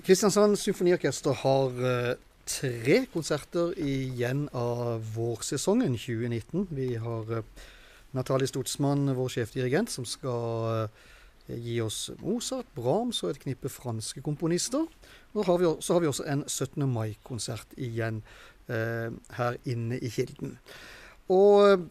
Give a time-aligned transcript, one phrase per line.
[0.00, 2.14] Kristiansand Symfoniorkester har eh,
[2.48, 6.68] tre konserter igjen av vårsesongen 2019.
[6.72, 7.66] Vi har eh,
[8.16, 11.02] Natalie Stotsmann, vår sjefdirigent, som skal eh,
[11.52, 14.88] gi oss Mozart, Brahms og et knippe franske komponister.
[15.34, 16.86] Og har vi, så har vi også en 17.
[16.88, 18.22] mai-konsert igjen
[18.72, 20.56] eh, her inne i Kilden.
[21.28, 21.84] Og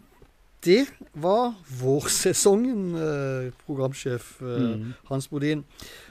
[0.66, 4.94] det var vårsesongen, eh, programsjef eh, Mm.
[5.04, 5.64] Hans Bodin.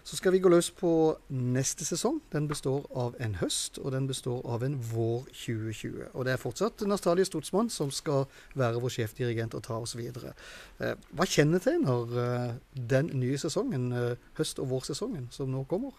[0.03, 2.21] Så skal vi gå løs på neste sesong.
[2.33, 6.09] Den består av en høst, og den består av en vår 2020.
[6.15, 10.33] Og det er fortsatt Nastalie Stotsmann som skal være vår sjefdirigent og ta oss videre.
[10.79, 15.93] Hva kjennetegner eh, den nye sesongen, høst- og vårsesongen, som nå kommer?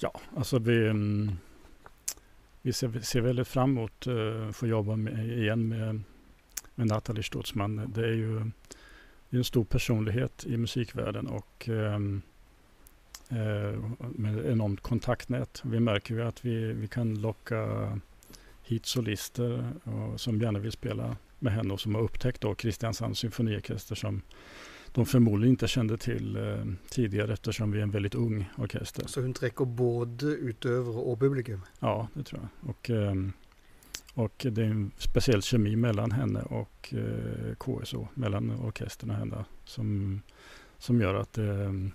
[0.00, 1.30] Ja, alltså vi, mm,
[2.62, 6.02] vi ser, ser väldigt fram emot uh, få jobba med, igen med,
[6.74, 7.92] med Nathalie Stutzman.
[7.94, 8.50] Det är ju
[9.30, 12.22] det är en stor personlighet i musikvärlden och ehm,
[13.28, 15.62] eh, med enormt kontaktnät.
[15.64, 17.92] Vi märker ju att vi, vi kan locka
[18.62, 23.18] hit solister och, som gärna vill spela med henne och som har upptäckt då Kristiansands
[23.18, 24.22] symfoniorkester som
[24.92, 29.06] de förmodligen inte kände till eh, tidigare eftersom vi är en väldigt ung orkester.
[29.06, 31.60] Så hun trekker både utøvere og publikum.
[31.80, 32.70] Ja, det tror jag.
[32.70, 33.32] Och, ehm,
[34.14, 39.44] och det är en speciell kemi mellan henne och eh, KSO, mellan orkestern och henne,
[39.64, 40.20] som,
[40.78, 41.90] som gör att det,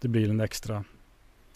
[0.00, 0.84] det blir en extra,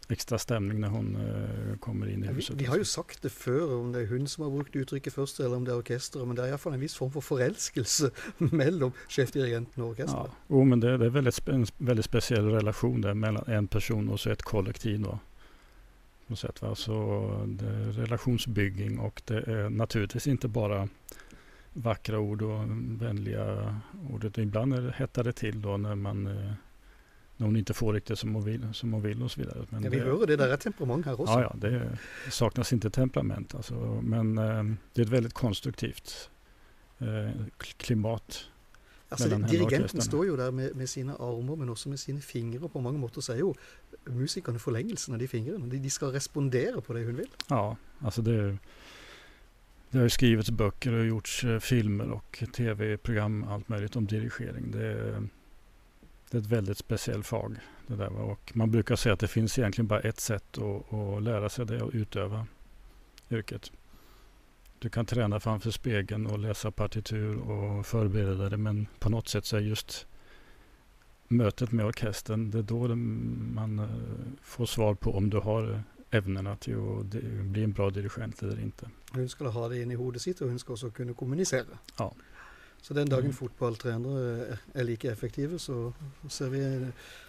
[0.09, 2.57] extra stämning när hon eh, kommer in i Ja, vi, huset.
[2.57, 5.41] vi har jo sagt det før, om det er hun som har brukt uttrykket først,
[5.41, 8.11] eller om det er orkesteret, men det er iallfall en viss form for forelskelse
[8.63, 10.31] mellom sjefdirigenten og Ja, orkesteret.
[10.51, 14.21] jo, men det, det är väldigt, en väldigt speciell relation där mellan en person och
[14.21, 15.01] så ett kollektiv.
[15.01, 15.19] Då,
[16.27, 16.75] något sätt, va?
[16.75, 16.93] Så
[17.47, 20.89] det är relationsbygging och det är naturligtvis inte bara
[21.73, 22.65] vackra ord och
[23.03, 23.77] vänliga
[24.11, 24.39] ord.
[24.39, 26.53] Ibland är det, hettar det till då när, man, eh,
[27.37, 29.67] när hon inte får riktigt som hon vill, som hon vill och så vidare.
[29.71, 31.33] Men Ja, vi det, hører det der er temperament her også.
[31.41, 31.99] Ja, ja, det
[32.31, 33.55] saknas inte temperament.
[33.55, 34.65] Alltså, men eh,
[34.95, 36.31] det är ett väldigt konstruktivt
[36.99, 37.07] eh,
[37.59, 38.51] kl- klimat.
[39.15, 42.63] Altså, dirigenten står jo der med, med sine armer, men også med sine fingre.
[42.63, 43.55] og På mange måter så er jo
[44.07, 45.71] musikerne forlengelsen av de fingrene.
[45.71, 47.31] De, de skal respondere på det hun vil.
[47.51, 48.59] Ja, alltså det,
[49.91, 54.71] det har skrivits böcker och gjorts eh, filmer och tv-program, allt möjligt om dirigering.
[54.71, 55.29] Det är,
[56.31, 57.57] det är ett väldigt speciellt fag.
[57.87, 61.23] Det där, och man brukar säga att det finns egentligen bara ett sätt att, att
[61.23, 62.47] lära sig det och utöva
[63.31, 63.73] yrket.
[64.85, 69.45] Du kan träna framför spegeln och läsa partitur och förbereda dig men på något sätt
[69.47, 70.07] så är just
[71.29, 72.95] mötet med orkestern, det är då
[73.55, 73.87] man eh,
[74.43, 77.07] får svar på om du har evnena till att
[77.45, 78.89] bli en bra dirigent eller inte.
[79.13, 81.79] Hun skal ha det inn i hodet sitt, og hun skal også kunne kommunisere.
[81.99, 82.13] Ja.
[82.83, 83.33] Så den dagen Mm.
[83.35, 85.93] fotballtrenere er- er like effektive, så
[86.29, 86.87] ser vi,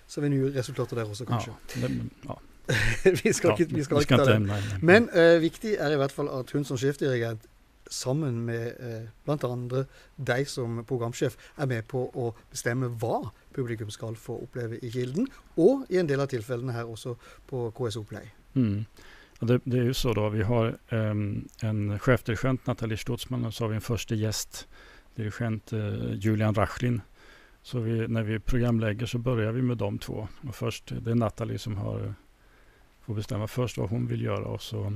[0.07, 1.53] ser vi nye resultater der også, kanskje.
[1.81, 2.33] Ja, det, ja.
[3.23, 4.39] vi skal ja, ikke, vi skal ikke ta det.
[4.41, 4.79] nej, nej.
[4.81, 7.49] Men eh, viktig er i hvert fall at hun som sjefdirigent,
[7.91, 9.83] sammen med eh, blant andre
[10.17, 13.19] deg som programsjef, er med på å bestemme hva
[13.53, 15.27] publikum skal få oppleve i Kilden,
[15.61, 17.13] og i en del av tilfellene her også
[17.49, 18.31] på KSO Play.
[18.55, 18.85] Mm.
[19.39, 23.63] Det, det är ju så då, vi har ehm, en chefdirigent, Nathalie Stutzman, och så
[23.63, 24.67] har vi en första gäst,
[25.15, 27.01] dirigent eh, Julian Rachlin.
[27.61, 30.27] Så vi, när vi programlägger så börjar vi med de två.
[30.47, 32.13] Och först, det är Nathalie som har,
[33.05, 34.93] får bestämma först vad hon vill göra och så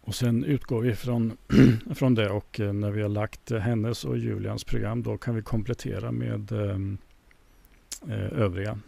[0.00, 1.36] och sen utgår vi från,
[1.94, 5.42] från det och eh, när vi har lagt hennes och Julians program då kan vi
[5.42, 6.98] komplettera med ehm,
[8.08, 8.78] eh, övriga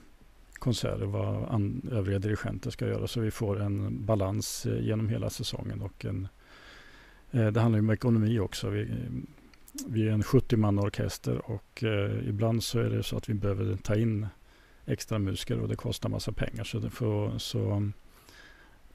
[0.62, 5.31] konserter vad an, övriga dirigenter ska göra så vi får en balans eh, genom hela
[5.31, 5.82] säsongen.
[5.82, 6.28] Och en,
[7.31, 8.69] eh, det handlar ju om ekonomi också.
[8.69, 8.88] Vi,
[9.87, 13.76] vi är en 70-man orkester och eh, ibland så är det så att vi behöver
[13.76, 14.26] ta in
[14.87, 16.65] extra musiker och det kostar massa pengar.
[16.65, 17.91] Så, det får, så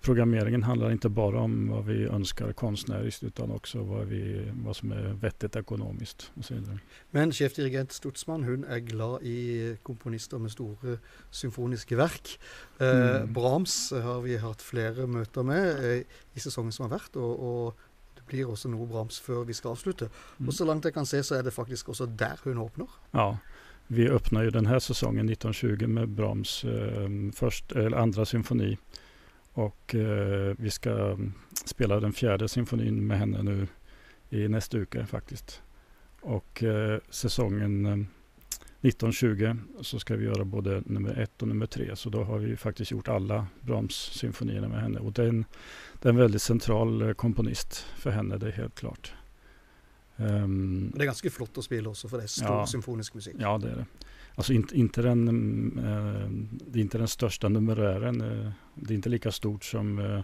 [0.02, 4.92] programmeringen handlar inte bara om vad vi önskar konstnärligt utan också vad, vi, vad som
[4.92, 6.32] är vettigt ekonomiskt.
[6.38, 6.80] Och så vidare.
[7.12, 10.98] Men sjefdirigent Stutzmann hun er glad i komponister med store
[11.32, 12.40] symfoniske verk.
[12.80, 13.34] Eh, Mm.
[13.34, 16.04] Brahms har vi hatt flere møter med eh,
[16.36, 17.74] i sesongen som har vært, og, og
[18.16, 20.10] det blir også noe Brahms før vi skal avslutte.
[20.38, 20.48] Mm.
[20.48, 22.88] Og så langt jeg kan se, så er det faktisk også der hun åpner.
[23.14, 23.38] Ja,
[23.88, 28.78] vi öppnar ju den här säsongen 1920 med Brahms eh, först, eller andra symfoni.
[29.54, 31.34] Och eh, vi ska mm,
[31.66, 33.68] spela den fjärde symfonin med henne nu
[34.30, 35.62] i nästa vecka faktiskt.
[36.22, 37.98] Och eh, säsongen eh,
[38.82, 41.96] 1920 så ska vi göra både nummer ett och nummer tre.
[41.96, 45.00] Så då har vi faktiskt gjort alla Brahms-symfonierna med henne.
[45.00, 45.46] Och det är en,
[46.02, 49.14] det är en väldigt central eh, komponist för henne, det är helt klart.
[50.20, 52.66] Ehm, Og det er ganske flott å spille også, for det er stor Ja.
[52.66, 53.36] symfonisk musikk.
[53.40, 53.86] Ja, det är det.
[54.36, 55.28] Alltså inte, inte, den,
[55.78, 56.30] eh,
[56.72, 58.22] det är inte den största numerären.
[58.22, 60.24] Eh, det är inte lika stort som, är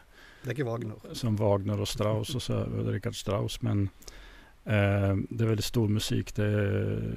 [0.49, 0.95] inte Wagner.
[1.13, 3.61] som Wagner och Strauss och så, Richard Strauss.
[3.61, 3.89] Men
[4.65, 6.35] eh, det är väldigt stor musik.
[6.35, 7.13] Det är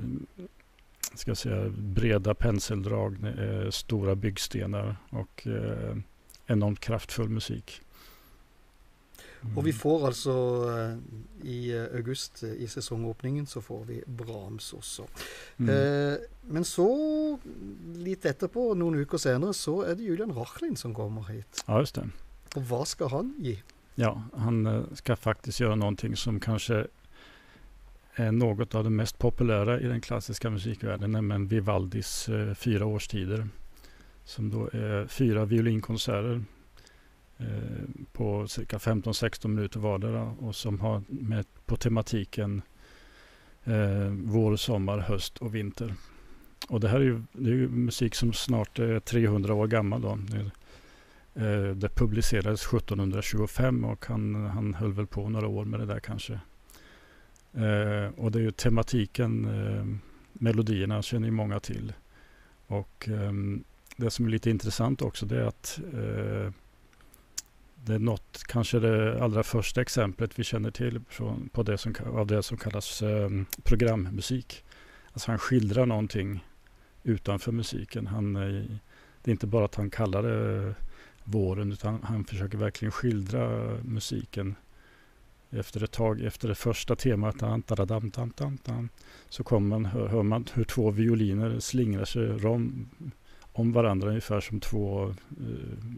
[1.14, 5.46] ska jag säga, breda penseldrag, eh, stora byggstenar och
[6.46, 7.80] enormt kraftfull musik.
[9.46, 9.58] Mm.
[9.58, 10.30] Och vi får alltså
[11.42, 15.04] eh, i augusti i säsongöppningen så får vi Brahms också.
[15.56, 16.12] Mm.
[16.12, 17.38] Eh, men så
[17.94, 21.64] lite efterpå, några veckor senare, så är det Julian Rachlin som kommer hit.
[21.66, 22.08] Ja, just det.
[22.54, 23.58] Och vad ska han ge?
[23.94, 26.86] Ja, han eh, ska faktiskt göra någonting som kanske
[28.14, 33.48] är något av det mest populära i den klassiska musikvärlden, nämligen Vivaldis eh, fyra årstider.
[34.24, 36.40] Som då är fyra violinkonserter eh,
[37.38, 42.62] Eh, på cirka 15-16 minuter vardera och som har med på tematiken
[43.64, 45.94] eh, vår, sommar, höst och vinter.
[46.68, 50.00] Och det här är ju, det är ju musik som snart är 300 år gammal.
[50.00, 50.18] Då.
[50.28, 50.50] Det,
[51.46, 56.00] eh, det publicerades 1725 och han, han höll väl på några år med det där
[56.00, 56.32] kanske.
[57.52, 59.86] Eh, och det är ju tematiken, eh,
[60.32, 61.92] melodierna känner ju många till.
[62.66, 63.32] Och eh,
[63.96, 66.52] det som är lite intressant också det är att eh,
[67.86, 71.94] det är något, kanske det allra första exemplet vi känner till från, på det som,
[72.06, 73.30] av det som kallas eh,
[73.62, 74.64] programmusik.
[75.12, 76.44] Alltså han skildrar någonting
[77.02, 78.06] utanför musiken.
[78.06, 78.64] Han, eh,
[79.22, 80.74] det är inte bara att han kallar det eh,
[81.24, 83.48] våren utan han försöker verkligen skildra
[83.82, 84.54] musiken
[85.50, 88.88] efter ett tag, efter det första temat, dan, dan, dan, dan,
[89.28, 92.88] så kommer man, hör, hör, man hur två violiner slingrar sig rom,
[93.58, 95.14] om varandra ungefär som två uh,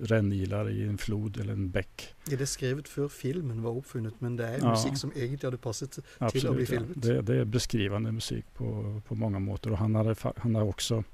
[0.03, 2.15] rännilar i en flod eller en bäck.
[2.31, 4.71] Är det skrivet för filmen var uppfunnet men det är ja.
[4.71, 7.09] musik som egentligen hade passat Absolut, till att bli?
[7.09, 7.15] Ja.
[7.15, 11.05] Det, det, är beskrivande musik på, på många måter och han har han har också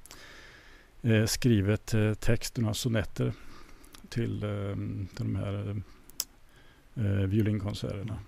[1.02, 3.32] eh, skrivit eh, text, några sonetter
[4.08, 4.74] till, eh,
[5.16, 5.82] till de här
[6.94, 8.18] eh, violinkonserterna.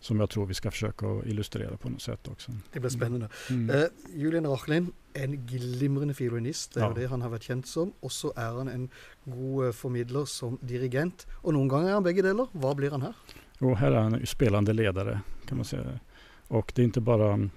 [0.00, 2.52] Som jag tror vi ska försöka illustrera på något sätt också.
[2.72, 3.28] Det blir spännande.
[3.50, 3.76] Mm.
[3.76, 3.84] Uh,
[4.14, 6.92] Julian Rachlin, en glimrande fiolinist, det är ja.
[6.94, 7.92] det han har varit känd som.
[8.00, 8.88] Och så är han en
[9.24, 11.26] god eh, förmedlare som dirigent.
[11.32, 12.46] Och någon gång är han bägge delar.
[12.52, 13.14] Vad blir han här?
[13.58, 16.00] Jo, här är han spelande ledare kan man säga.
[16.48, 17.48] Och det är inte bara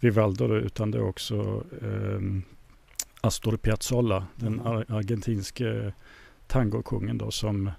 [0.00, 2.42] Vivaldo utan det är också um,
[3.20, 4.66] Astor Piazzolla, den mm.
[4.88, 5.92] argentinske
[6.46, 7.70] tangokungen då som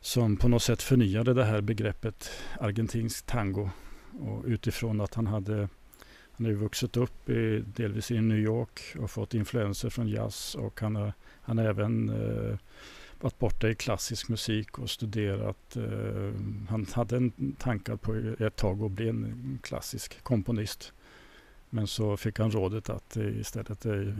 [0.00, 2.30] som på något sätt förnyade det här begreppet
[2.60, 3.70] argentinsk tango.
[4.20, 5.68] Och utifrån att han hade
[6.32, 10.80] han har vuxit upp i, delvis i New York och fått influenser från jazz och
[10.80, 11.12] han har,
[11.42, 12.58] han har även eh,
[13.20, 15.76] varit borta i klassisk musik och studerat.
[15.76, 16.32] Eh,
[16.68, 20.92] han hade en tankar på ett tag att bli en klassisk komponist.
[21.70, 24.14] Men så fick han rådet att istället eh,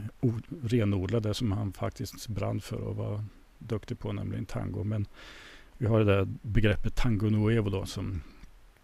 [0.63, 3.25] renodla det som han faktiskt brann för och var
[3.59, 4.85] duktig på, nämligen tango.
[4.85, 5.07] Men
[5.79, 8.21] vi har det där begreppet tango nuevo då som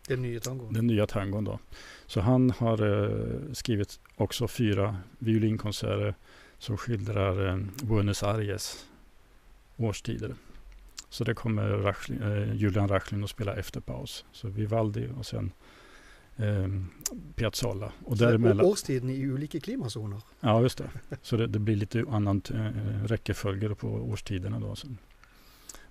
[0.08, 0.72] den nya tangon.
[0.72, 1.58] Den nya tangon då.
[2.06, 6.14] Så han har eh, skrivit också fyra violinkonserter
[6.58, 8.86] som skildrar eh, Buenos Aires
[9.76, 10.34] årstider.
[11.08, 14.24] Så det kommer Rachlin, eh, Julian Rachlin att spela efter paus.
[14.32, 15.52] Så Vivaldi och sen
[16.36, 16.68] eh,
[17.34, 17.92] Piazzolla.
[18.04, 18.66] Och däremellan...
[18.66, 20.20] Årstiden i olika klimatzoner.
[20.40, 20.90] Ja, just det.
[21.22, 24.76] Så det, det blir lite annan eh, räckeföljd på årstiderna då.
[24.76, 24.88] Så.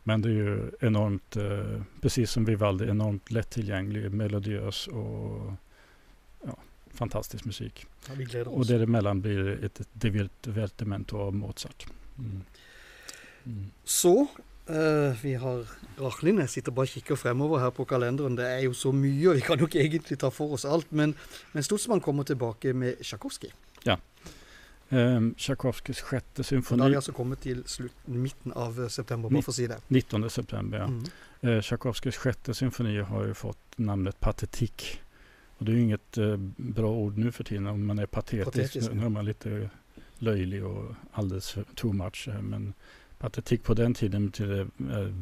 [0.07, 5.53] Men det är ju enormt, eh, precis som Vivaldi, enormt lättillgänglig, melodiös och
[6.45, 6.57] ja,
[6.93, 7.85] fantastisk musik.
[8.33, 9.87] Ja, och däremellan blir ett, ett
[10.41, 11.85] divertimento av Mozart.
[12.17, 12.41] Mm.
[13.45, 13.65] Mm.
[13.83, 14.27] Så
[14.69, 15.65] Uh, vi har
[15.97, 18.35] Rachlin, jag sitter bara och kikar framåt här på kalendern.
[18.35, 20.91] Det är ju så mycket, vi kan nog egentligen ta för oss allt.
[20.91, 21.13] Men,
[21.51, 23.47] men Stutzman kommer tillbaka med Tchaikovsky.
[23.83, 23.97] Ja,
[24.89, 26.81] Um, Tchaikovskys sjätte symfoni.
[26.81, 29.79] Den har alltså kommit till slut, mitten av eh, september, bara för att säga det.
[29.87, 30.83] 19 september, ja.
[30.83, 31.55] Mm.
[31.55, 35.01] Uh, Tchaikovskys sjätte symfoni har ju fått namnet patetik.
[35.57, 38.45] Och det är ju inget uh, bra ord nu för tiden om man är patetisk.
[38.45, 39.69] patetisk nu är man lite
[40.17, 42.29] löjlig och alldeles too much.
[42.41, 42.73] Men
[43.17, 44.69] patetik på den tiden betyder uh,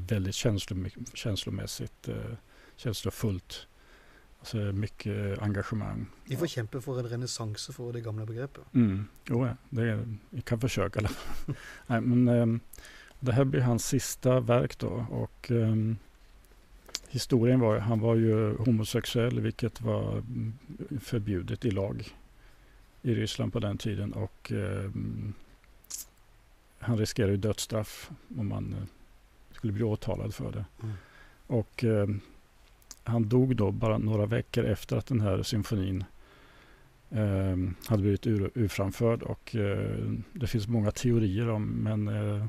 [0.09, 0.35] väldigt
[1.13, 2.15] känslomässigt, uh,
[2.75, 3.67] känslofullt.
[4.45, 6.05] Så mycket engagemang.
[6.25, 8.63] Vi får kämpa för en renässans för det gamla begreppet.
[8.73, 9.07] Mm.
[9.25, 11.01] Jo, det är, vi kan försöka.
[11.87, 12.59] Nej, men, um,
[13.19, 15.05] det här blir hans sista verk då.
[15.09, 15.97] Och, um,
[17.09, 20.23] historien var han var ju homosexuell vilket var
[21.01, 22.15] förbjudet i lag
[23.01, 24.13] i Ryssland på den tiden.
[24.13, 25.33] Och um,
[26.79, 28.85] han riskerade dödsstraff om man uh,
[29.51, 30.65] skulle bli åtalad för det.
[30.83, 30.95] Mm.
[31.47, 31.83] Och
[33.05, 36.03] han dog då bara några veckor efter att den här symfonin
[37.09, 37.57] eh,
[37.87, 42.45] hade blivit ur, urframförd och eh, det finns många teorier om men eh,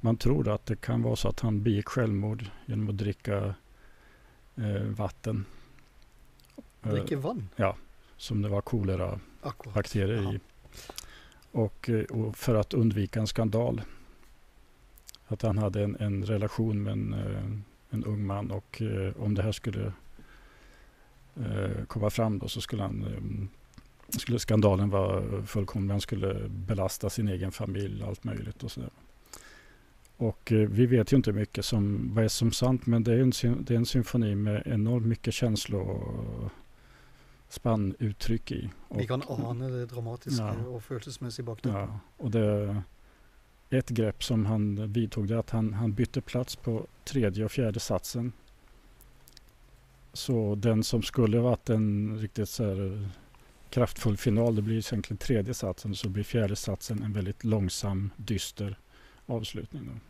[0.00, 3.54] man tror att det kan vara så att han begick självmord genom att dricka
[4.56, 5.44] eh, vatten.
[6.82, 7.48] Dricker vann?
[7.56, 7.76] Ja,
[8.16, 10.40] som det var kolera-bakterier i.
[11.52, 13.82] Och, och, för att undvika en skandal.
[15.26, 18.82] Att han hade en, en relation med en, en ung man och
[19.16, 19.92] om det här skulle
[21.34, 23.20] Eh, komma fram då så skulle han eh,
[24.18, 25.90] skulle skandalen vara fullkomlig.
[25.90, 28.90] Han skulle belasta sin egen familj och allt möjligt och sådär.
[30.16, 33.18] Och eh, vi vet ju inte mycket som vad är som sant men det är
[33.18, 33.32] en,
[33.64, 38.70] det är en symfoni med enormt mycket känslospann uttryck i.
[38.88, 41.72] Och, vi kan ana det dramatiska ja, och känslomässiga bakom.
[41.72, 42.82] Ja, och det
[43.70, 47.80] ett grepp som han vidtog det att han, han bytte plats på tredje och fjärde
[47.80, 48.32] satsen
[50.12, 53.08] så den som skulle varit en riktigt så här
[53.70, 58.78] kraftfull final, det blir egentligen tredje satsen, så blir fjärde satsen en väldigt långsam, dyster
[59.26, 60.00] avslutning.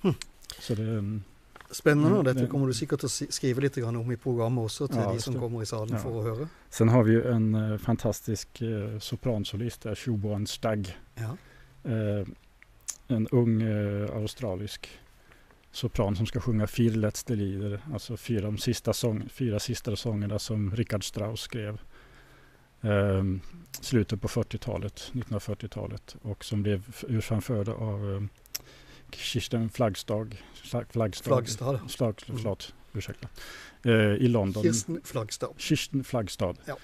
[0.00, 0.14] Hm.
[0.58, 1.24] Så det är en,
[1.70, 4.96] Spännande och detta kommer du säkert att skriva lite grann om i programmet också till
[4.96, 5.98] ja, de som kommer i salen ja.
[5.98, 6.48] för att höra.
[6.70, 10.96] Sen har vi ju en uh, fantastisk uh, sopransolist där, Stagg.
[11.14, 11.36] Ja.
[11.84, 12.26] Uh,
[13.08, 13.62] en ung
[14.12, 14.88] australisk
[15.72, 20.38] sopran som ska sjunga Vier letzte Lieder, alltså fyra, de sista, sång, fyra sista sångerna
[20.38, 21.80] som Richard Strauss skrev.
[22.80, 23.40] Um,
[23.80, 28.28] slutet på 40-talet, 1940-talet och som blev urframförda av um,
[29.10, 30.26] Kirsten Flaggstad.
[30.88, 31.28] Flaggstad.
[31.28, 31.80] Flaggstad.
[31.88, 32.38] Slag, mm.
[32.38, 33.28] förlåt, ursäkta.
[33.86, 34.62] Uh, I London.
[34.62, 35.48] Kirsten Flaggstad.
[35.56, 36.54] Kirsten Flaggstad.
[36.64, 36.76] Ja.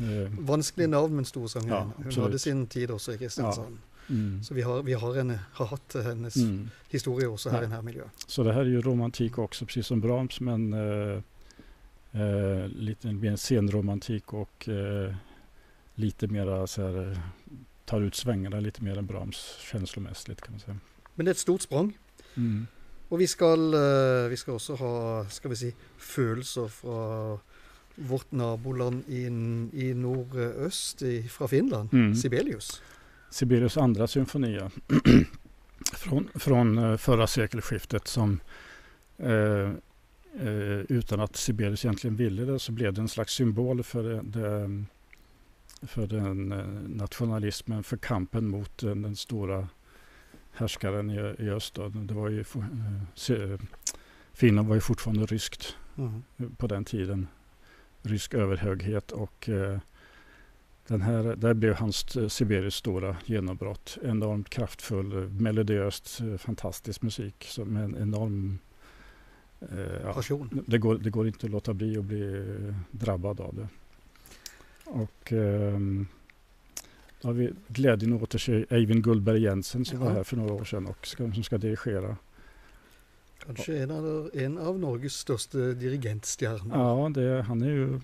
[0.00, 1.90] Uh, Vanskelig navn men stor sångerska.
[1.98, 3.78] Ja, Hon hade sin tid också i Kristiansand.
[3.82, 3.95] Ja.
[4.10, 4.42] Mm.
[4.42, 6.70] Så vi har, vi har, en, har haft hennes mm.
[6.88, 7.62] historia också här ja.
[7.62, 8.08] i den här miljön.
[8.26, 11.22] Så det här är ju romantik också, precis som Brahms, men eh,
[12.12, 15.14] eh, lite mer senromantik och eh,
[15.94, 17.20] lite mera så här,
[17.84, 20.78] tar ut svängarna lite mer än Brahms känslomässigt kan man säga.
[21.14, 21.98] Men det är ett stort språng.
[22.34, 22.66] Mm.
[23.08, 25.72] Och vi ska, eh, vi ska också ha, ska vi säga,
[26.16, 27.38] känslor från
[27.94, 29.26] vårt naboland i,
[29.72, 32.14] i nordöst, från Finland, mm.
[32.14, 32.82] Sibelius.
[33.30, 34.60] Sibelius andra symfoni
[35.92, 38.40] från, från eh, förra sekelskiftet som
[39.18, 39.70] eh,
[40.40, 44.22] eh, utan att Sibelius egentligen ville det så blev det en slags symbol för, det,
[44.22, 44.84] det
[45.82, 49.68] för den eh, nationalismen, för kampen mot den, den stora
[50.52, 51.74] härskaren i, i öst.
[51.94, 53.60] Det var ju, eh,
[54.32, 56.22] Finland var ju fortfarande ryskt mm.
[56.56, 57.26] på den tiden.
[58.02, 59.78] Rysk överhöghet och eh,
[60.86, 63.98] den här, där blev hans eh, Sibelius stora genombrott.
[64.02, 67.46] Enormt kraftfull, eh, melodiöst, eh, fantastisk musik.
[67.48, 68.58] Som en enorm
[69.60, 70.64] eh, Passion.
[70.66, 72.44] Det går, det går inte att låta bli att bli
[72.90, 73.68] drabbad av det.
[74.84, 75.78] Och eh,
[77.20, 80.04] då har vi glädjen att återse Eivind Gullberg Jensen som ja.
[80.04, 82.16] var här för några år sedan och ska, som ska dirigera.
[83.46, 86.78] Kanske en av, en av Norges största dirigentstjärnor.
[86.78, 88.00] Ja, det, han är ju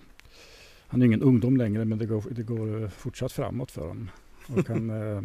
[0.93, 4.11] han är ingen ungdom längre men det går, det går fortsatt framåt för honom.
[4.47, 5.23] Och han, eh,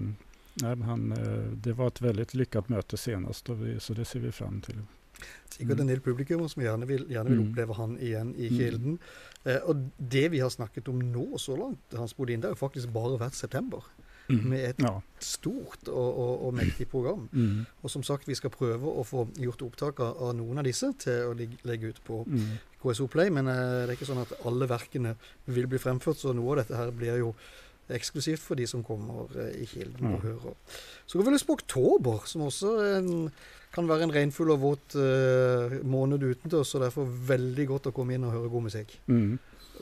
[0.53, 4.19] nej, han, eh, det var ett väldigt lyckat möte senast och vi, så det ser
[4.19, 4.81] vi fram till.
[5.50, 5.79] Sikkert mm.
[5.79, 7.51] en del publikum som gärna vill, gärna vill mm.
[7.51, 8.59] uppleva han igen i mm.
[8.59, 8.97] Kilden.
[9.43, 12.89] Eh, och det vi har snackat om nu så långt, hans in, det har faktiskt
[12.89, 13.83] bara varit september.
[14.29, 14.50] Mm.
[14.50, 15.01] Med ett ja.
[15.19, 17.29] stort och, och, och mäktigt program.
[17.33, 17.65] Mm.
[17.81, 20.93] Och som sagt, vi ska pröva att få gjort upptag av, av någon av dessa
[20.93, 22.41] till att lägga ut på mm.
[22.88, 25.15] KSO Play, men eh, det er ikke sånn at alle verkene
[25.46, 27.34] vil bli fremført, så noe av dette her blir jo
[27.94, 30.58] eksklusivt for de som kommer eh, i Kilden og hører.
[31.06, 33.12] Så går vi løs på oktober, som også en,
[33.75, 38.15] kan være en regnfull og våt uh, måned utendørs, så derfor veldig godt å komme
[38.15, 38.96] inn og høre god musikk.
[39.12, 39.38] Mm.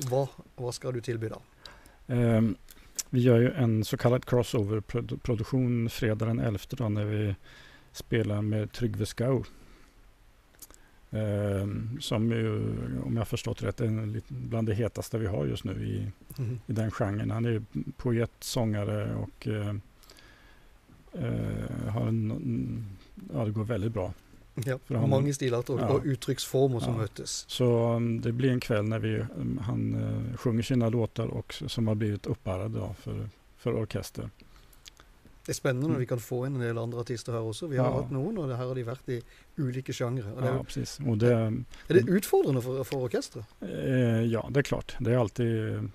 [0.09, 0.25] Hva,
[0.59, 1.39] hva, skal du tilby da?
[2.07, 2.55] Um,
[3.09, 7.35] vi gör ju en så kallad crossover-produktion fredag den 11 då, när vi
[7.93, 9.64] spelar med Tryggve Skau Eh,
[11.99, 16.11] som ju, om jag förstått rätt, är bland det hetaste vi har just nu i,
[16.37, 16.59] mm.
[16.67, 17.31] i den genren.
[17.31, 17.63] Han är
[17.97, 19.75] poet, sångare och eh,
[21.13, 22.85] eh, har en,
[23.33, 24.13] ja, det går väldigt bra.
[24.65, 25.87] Ja, han, många stilar och, ja.
[25.87, 26.99] och uttrycksformer som ja.
[26.99, 27.45] möttes.
[27.47, 31.53] Så um, det blir en kväll när vi, um, han uh, sjunger sina låtar och
[31.67, 34.29] som har blivit uppbärade för, för orkester.
[35.45, 35.99] Det är spännande mm.
[35.99, 37.67] vi kan få in en del andra artister här också.
[37.67, 38.01] Vi har ja.
[38.01, 39.21] haft någon och det här har de varit i
[39.57, 40.33] olika genrer.
[40.35, 40.99] Ja, det, precis.
[41.07, 43.43] Och det, är det utfordrande för, för orkestrar?
[43.61, 44.95] Eh, ja, det är klart.
[44.99, 45.89] Det är alltid,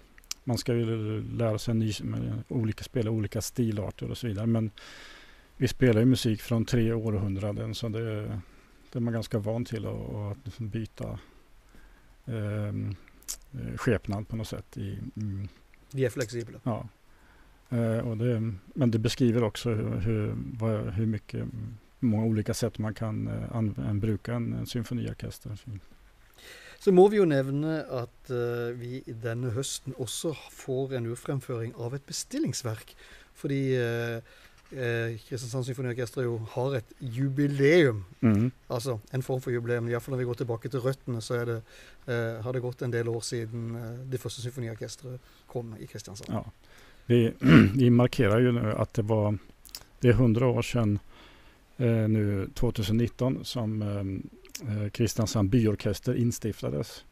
[0.44, 1.92] man ska ju lära sig ny,
[2.48, 4.46] olika, spela olika stilarter och så vidare.
[4.46, 4.70] Men
[5.56, 8.24] vi spelar ju musik från tre århundraden så det,
[8.92, 11.18] det är man ganska van till att, att byta
[12.26, 12.94] ehm,
[13.52, 14.98] eh, skepnad på något sätt i,
[15.90, 16.60] De är flexibla.
[16.62, 16.88] Ja.
[17.70, 21.48] Eh, och det, men det beskriver också hur, hur, vad, hur mycket,
[21.98, 25.58] många olika sätt man kan eh, an, bruka en, en symfoniorkester.
[26.80, 31.92] Så må vi jo nevne at uh, vi denne høsten også får en urfremføring av
[31.94, 32.94] et bestillingsverk.
[33.36, 34.16] Fordi uh,
[34.72, 38.00] eh, Kristiansand Symfoniorkester jo har et jubileum.
[38.24, 38.48] Mm.
[38.72, 39.92] Altså en form for jubileum.
[39.92, 41.60] Iallfall når vi går tilbake til røttene, så det,
[42.08, 43.76] har det gått en del år siden
[44.08, 45.20] det første symfoniorkestret
[45.52, 46.32] kom i Kristiansand.
[46.32, 46.46] Ja.
[47.10, 47.32] Vi,
[47.74, 49.38] vi, markerar ju nu att det var
[50.00, 50.98] det är 100 år sedan
[51.76, 57.04] eh, nu 2019 som eh, eh, Kristiansand byorkester instiftades.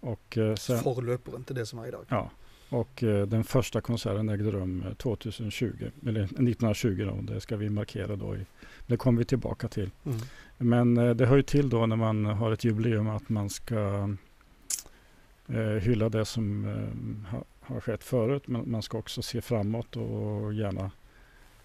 [0.00, 2.04] Och, eh, sen, Forlöparen till det som är idag.
[2.08, 2.30] Ja,
[2.68, 7.70] och eh, den första konserten ägde rum 2020, eh, eller 1920 då, det ska vi
[7.70, 8.36] markera då.
[8.36, 8.46] I,
[8.86, 9.90] det kommer vi tillbaka till.
[10.04, 10.18] Mm.
[10.58, 14.14] Men eh, det hör ju till då när man har ett jubileum att man ska
[15.48, 16.66] eh, hylla det som
[17.70, 18.48] har skett förut.
[18.48, 20.90] Men man ska också se framåt och gärna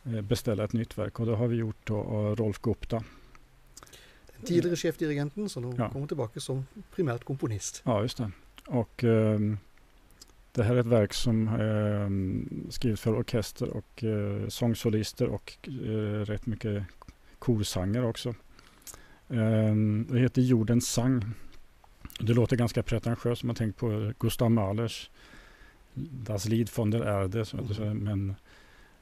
[0.04, 1.20] eh, beställa ett nytt verk.
[1.20, 3.04] Och det har vi gjort av Rolf Gupta.
[4.36, 5.90] Den tidigare chefdirigenten som ja.
[5.90, 7.82] kommer tillbaka som primärt komponist.
[7.86, 8.32] Ja, just det.
[8.66, 9.58] Och ehm,
[10.52, 16.26] det här är ett verk som eh, skrivits för orkester och eh, sångsolister och eh,
[16.26, 16.84] rätt mycket
[17.40, 18.30] korsanger också.
[19.30, 19.76] Eh,
[20.10, 21.26] det heter Jordens sang.
[22.20, 25.10] Det låter ganska pretentiöst om man tänker på Gustav Mahlers
[25.96, 27.46] Das Lied von der Erde.
[27.54, 27.98] Mm.
[27.98, 28.36] Men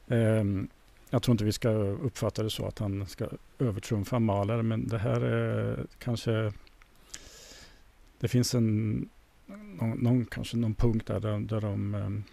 [0.07, 0.67] eh,
[1.09, 3.27] jag tror inte vi ska uppfatta det så att han ska
[3.59, 4.61] övertrumfa Mahler.
[4.61, 6.53] Men det här är kanske...
[8.19, 9.09] Det finns en
[9.79, 11.95] någon, någon, kanske någon punkt där, där, där de...
[11.95, 12.23] Um,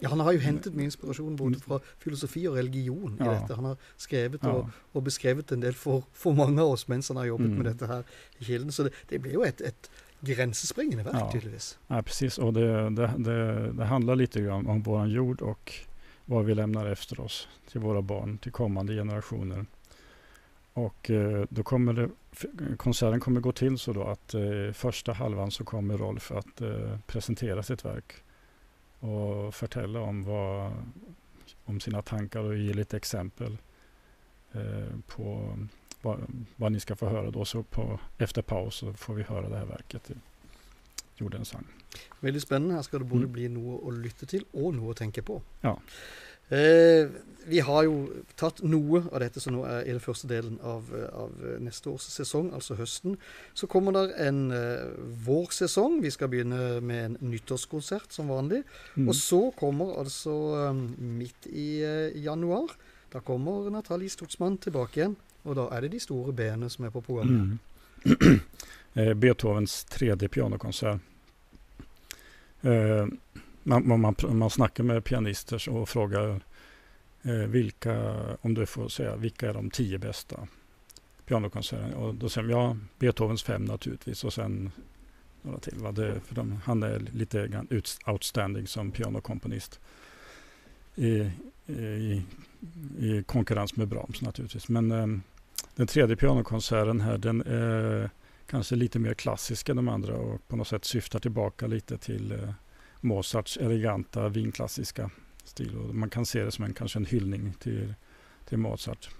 [0.00, 1.60] ja, han har ju hämtat med inspiration både mm.
[1.60, 3.36] från filosofi och religion ja.
[3.36, 3.54] i detta.
[3.54, 4.50] Han har skrivit ja.
[4.50, 7.58] och, och beskrivit en del för, för många av oss medan han har jobbat mm.
[7.58, 8.04] med detta här
[8.38, 8.72] i Kilden.
[8.72, 9.90] Så det, det blir ju ett, ett
[10.20, 11.32] gränssprängande verk ja.
[11.32, 11.78] tydligtvis.
[11.86, 12.38] Ja, precis.
[12.38, 15.72] Och det, det, det, det handlar lite grann om vår jord och
[16.24, 19.66] vad vi lämnar efter oss till våra barn, till kommande generationer.
[20.72, 22.08] Och eh, då kommer det,
[22.76, 26.98] konserten kommer gå till så då att eh, första halvan så kommer Rolf att eh,
[27.06, 28.12] presentera sitt verk
[28.98, 30.72] och förtälla om, vad,
[31.64, 33.58] om sina tankar och ge lite exempel
[34.52, 35.58] eh, på
[36.02, 36.20] vad,
[36.56, 37.44] vad, ni ska få höra då.
[37.44, 40.14] Så på, efter paus så får vi höra det här verket i
[41.16, 41.66] Jordens sang.
[42.20, 42.74] Väldigt spännande.
[42.74, 43.32] Här ska det både mm.
[43.32, 45.42] bli något att lyssna till och något att tänka på.
[45.60, 45.80] Ja.
[46.48, 47.08] Eh,
[47.46, 47.94] vi har jo
[48.38, 52.06] tatt noe av dette som nå er i den første delen av, av neste års
[52.10, 53.16] sesong, altså høsten.
[53.54, 54.94] Så kommer det en uh,
[55.26, 56.00] vårsesong.
[56.02, 58.64] Vi skal begynne med en nyttårskonsert som vanlig.
[58.96, 59.08] Mm.
[59.08, 60.34] Og så kommer altså
[60.70, 62.74] um, midt i uh, januar
[63.12, 65.14] Da kommer Natalie Stotsmann tilbake igjen.
[65.46, 67.58] Og da er det de store b-ene som er på programmet.
[68.04, 68.40] Mm.
[68.96, 71.00] Eh, Beethovens tredje pianokonsert.
[72.60, 73.06] Eh,
[73.62, 76.40] man, man, man snackar med pianister och frågar
[77.22, 80.48] eh, vilka, om du får säga, vilka är de tio bästa
[81.26, 81.96] pianokonserterna?
[81.96, 84.70] Och då säger de, ja, Beethovens fem naturligtvis och sen
[85.42, 85.78] några till.
[85.78, 85.92] Va?
[85.92, 87.66] Det, för de, han är lite
[88.06, 89.80] outstanding som pianokomponist.
[90.94, 91.30] I,
[91.66, 92.22] i,
[92.98, 94.68] i konkurrens med Brahms naturligtvis.
[94.68, 95.06] Men eh,
[95.76, 98.10] den tredje pianokonserten här den är
[98.46, 102.32] kanske lite mer klassisk än de andra och på något sätt syftar tillbaka lite till
[102.32, 102.50] eh,
[103.00, 105.10] Mozarts eleganta vinklassiska
[105.44, 105.76] stil.
[105.76, 107.94] Och man kan se det som en, kanske en hyllning till,
[108.48, 109.10] till Mozart.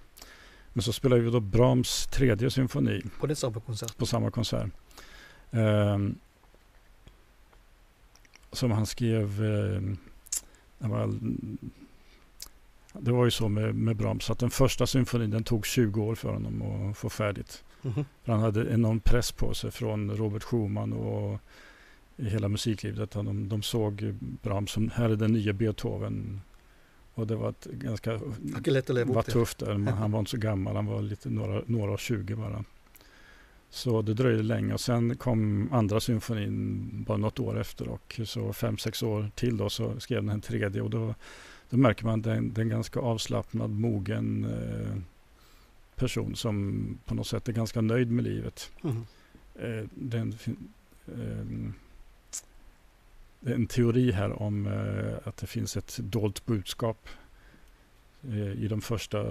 [0.73, 3.03] Men så spelar vi då Brahms tredje symfoni.
[3.21, 3.97] På det samma konsert?
[3.97, 4.71] På samma konsert.
[5.51, 6.19] Um,
[8.53, 9.99] som han skrev um,
[13.01, 16.15] det, var, ju så med, med Brahms att den första symfonin den tog 20 år
[16.15, 17.65] för honom att få färdigt.
[17.83, 18.05] Mm -hmm.
[18.25, 21.41] För han hade enorm press på sig från Robert Schumann och
[22.17, 23.11] i hela musiklivet.
[23.11, 26.41] De, de såg Brahms som, här är den nya Beethoven.
[27.15, 28.21] Och det var ett ganska
[29.15, 29.59] var tufft.
[29.59, 29.91] Där.
[29.91, 32.65] Han var inte så gammal, han var lite några, några och 20 bara.
[33.71, 38.53] Så det dröjde länge och sen kom andra symfonin bara något år efter och så
[38.53, 41.15] fem, sex år till då så skrev den en tredje och då,
[41.71, 44.97] då märker man att det är en ganska avslappnad, mogen eh,
[45.97, 48.73] person som på något sätt är ganska nöjd med livet.
[48.85, 49.07] Mm.
[49.55, 50.35] Eh, den,
[51.07, 51.73] eh,
[53.53, 57.09] en teori här om eh, att det finns ett dolt budskap
[58.23, 59.27] eh, i de första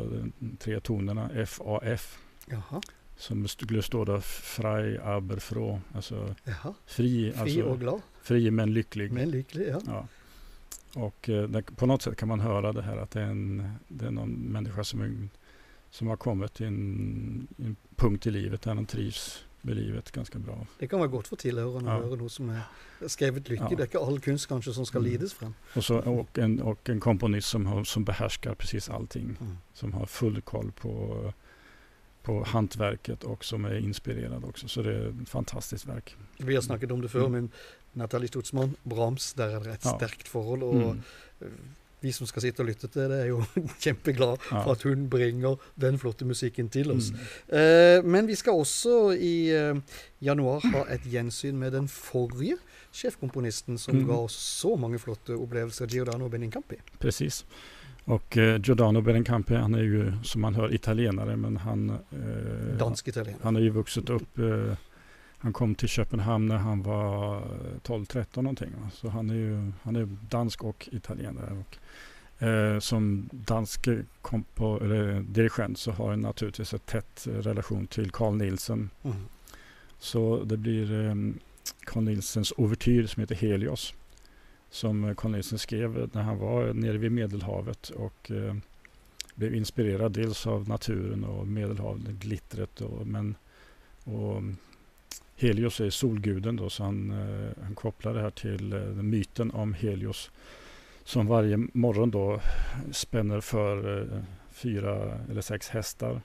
[0.59, 2.19] tre tonerna, FAF.
[2.45, 2.81] Jaha.
[3.17, 6.73] Som skulle stå då frei aber froh, alltså Jaha.
[6.85, 8.01] fri, fri alltså, och glad.
[8.21, 9.11] Fri men lycklig.
[9.11, 9.81] Men lycklig, ja.
[9.85, 10.07] ja.
[10.95, 13.71] Och eh, det, på något sätt kan man höra det här att det är, en,
[13.87, 15.27] det är någon människa som, är,
[15.89, 20.39] som har kommit till en, en punkt i livet där han trivs med livet ganska
[20.39, 20.67] bra.
[20.79, 22.07] Det kan vara gott för tillhörarna att Ja.
[22.07, 22.61] höra något som är
[23.07, 23.63] skrivet lycka.
[23.71, 23.75] Ja.
[23.77, 25.11] Det är inte all kunst kanske som ska Mm.
[25.11, 25.53] lides fram.
[25.75, 29.37] Och, så, och, en, och en komponist som, har, som behärskar precis allting.
[29.41, 29.57] Mm.
[29.73, 31.33] Som har full koll på,
[32.23, 34.67] på hantverket och som är inspirerad också.
[34.67, 36.15] Så det är ett fantastiskt verk.
[36.37, 37.31] Vi har snackat om det förr, Mm.
[37.31, 37.49] men
[37.95, 39.95] Nathalie Stutzman, Brahms, där är det ett Ja.
[39.97, 40.63] starkt förhåll.
[40.63, 41.01] Och Mm.
[41.99, 43.43] vi som ska sitta och lyssna till det är ju
[43.81, 44.63] jätteglada Ja.
[44.63, 47.09] för att hon bringer den flotta musiken till oss.
[47.49, 47.97] Mm.
[47.97, 49.75] Eh, men vi ska också i eh,
[50.19, 52.57] januar ha ett gensyn med den förre
[52.91, 54.07] chefkomponisten som Mm.
[54.07, 56.75] gav oss så många flotta upplevelser, Giordano Benincampi.
[56.99, 57.45] Precis.
[58.07, 63.07] Och eh, Giordano Berencampi, han är ju som man hör italienare men han, eh, Dansk
[63.07, 63.41] italienare.
[63.43, 64.73] han har ju vuxit upp eh,
[65.45, 67.41] han kom till Köpenhamn när han var
[67.83, 68.71] 12-13 någonting.
[68.81, 68.89] Va?
[68.93, 71.57] Så han är ju han är dansk och italienare.
[71.59, 71.77] Och,
[72.43, 73.87] eh, som dansk
[74.21, 78.89] kompo, eller dirigent så har han naturligtvis ett tätt relation till Carl Nielsen.
[79.03, 79.15] Mm.
[79.99, 81.15] Så det blir eh,
[81.85, 83.93] Carl Nielsens ouvertyr som heter Helios.
[84.69, 88.55] Som Carl Nielsen skrev när han var nere vid Medelhavet och eh,
[89.35, 93.35] blev inspirerad dels av naturen och Medelhavet, glittret och, men
[94.03, 94.41] och
[95.35, 99.73] Helios är solguden då så han, eh, han kopplar det här till eh, myten om
[99.73, 100.31] Helios
[101.03, 102.41] som varje morgon då
[102.91, 104.19] spänner för eh,
[104.51, 106.21] fyra eller sex hästar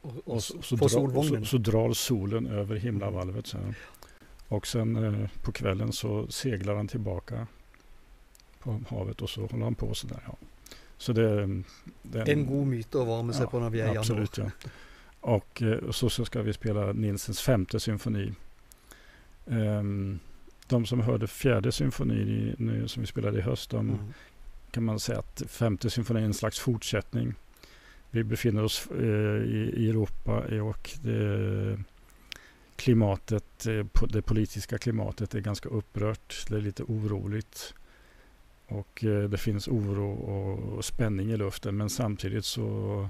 [0.00, 3.46] Och, och så, så, på dra, och så, så drar solen över himlavalvet.
[3.46, 3.58] Så.
[4.48, 7.46] Och sen eh, på kvällen så seglar han tillbaka
[8.58, 10.22] på havet och så håller han på sådär.
[10.26, 10.36] Ja.
[10.96, 11.46] Så det,
[12.02, 13.98] det är en god myt att vara med sig Ja, på när vi är.
[13.98, 14.50] Absolut, ja.
[15.20, 18.32] Och eh, så, så ska vi spela Nilsens femte symfoni.
[19.46, 20.18] Ehm,
[20.66, 24.00] de som hörde fjärde symfonin i, nu, som vi spelade i höst, de Mm.
[24.70, 27.34] kan man säga att femte symfonin är en slags fortsättning.
[28.10, 31.78] Vi befinner oss eh, i, i Europa och det,
[32.76, 36.46] klimatet, eh, det politiska klimatet är ganska upprört.
[36.48, 37.74] Det är lite oroligt.
[38.66, 43.08] Och eh, det finns oro och, och spänning i luften men samtidigt så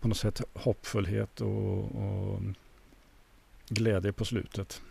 [0.00, 2.40] på något sätt hoppfullhet och, och
[3.68, 4.82] glädje på slutet.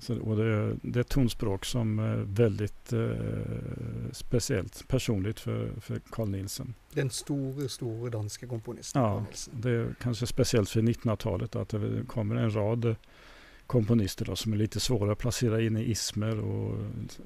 [0.00, 3.10] Så, och det, det är ett tonspråk som är väldigt eh,
[4.12, 6.74] speciellt, personligt för, för Carl Nielsen.
[6.94, 9.02] Den store, store danske komponisten.
[9.02, 12.96] Ja, det är kanske speciellt för 1900-talet att det kommer en rad
[13.70, 16.78] komponister då, som är lite svåra att placera in i ismer och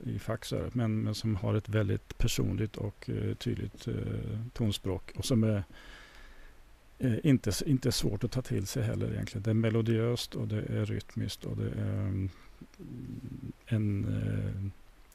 [0.04, 3.94] i fack men, men som har ett väldigt personligt och eh, tydligt eh,
[4.52, 5.64] tonspråk och som är
[6.98, 9.42] eh, inte, inte svårt att ta till sig heller egentligen.
[9.42, 12.30] Det är melodiöst och det är rytmiskt och det är mm,
[13.66, 14.70] en, eh,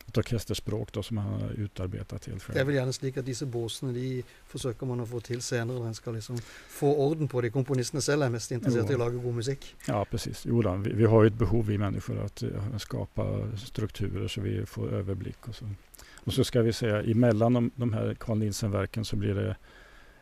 [0.08, 2.56] ett orkesterspråk då som han har utarbetat helt själv.
[2.56, 5.78] Det är väl gärna slik att disse båsene de försöker man att få till senare
[5.78, 6.38] när man ska liksom
[6.70, 7.50] få orden på det.
[7.50, 9.06] Komponistene selv är mest intresserade i att Jo.
[9.06, 9.76] laga god musik.
[9.88, 10.46] Ja, precis.
[10.46, 14.42] Jo, då, vi, vi har ju ett behov, vi människor, att eh, skapa strukturer så
[14.42, 15.48] vi får överblick.
[15.48, 15.66] Och så,
[16.14, 19.56] och så ska vi säga, emellan de, de här Carl Nielsen-verken så blir det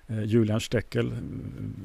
[0.08, 1.14] eh, Julian Steckel,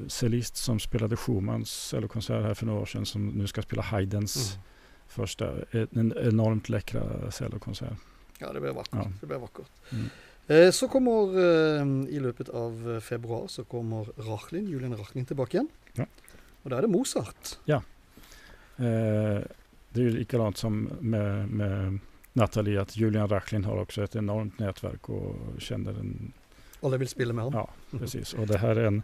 [0.07, 4.53] cellist som spelade Schumanns cellokonsert här för några år sedan, som nu ska spela Haydns
[4.53, 4.63] Mm.
[5.07, 7.97] Första, eh, en enormt läckra cellokonsert.
[8.39, 8.93] Ja, det blir vackert.
[8.93, 9.11] Ja.
[9.21, 9.67] Det blir vackert.
[9.91, 10.05] Mm.
[10.47, 15.67] Eh, Så kommer eh, i løpet av februar så kommer Rachlin, Julian Rachlin tillbaka igen.
[15.93, 16.05] Ja.
[16.63, 17.57] Och då är det Mozart.
[18.77, 19.41] Eh,
[19.89, 21.99] det är ju likadant som med, med
[22.33, 26.31] Nathalie, att Julian Rachlin har också ett enormt nätverk och känner en
[26.81, 27.67] Alla vill spela med honom.
[27.91, 28.33] Ja, precis.
[28.33, 29.03] Och det här är en,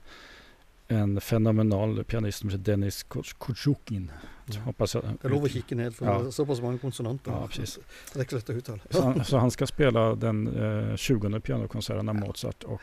[0.92, 3.06] en fenomenal pianist som heter Denis
[3.40, 4.12] Kuchukin.
[4.46, 4.60] Ja.
[4.60, 5.04] Hoppas jag.
[5.22, 6.20] Jag lovar att kika ned för Ja.
[6.20, 7.32] det så pass många konsonanter.
[7.32, 7.80] Ja, precis.
[8.14, 8.80] Det är lätt att uttala.
[8.90, 10.48] Så han, så han ska spela den
[10.90, 12.82] eh, 20 pianokonserten av Mozart och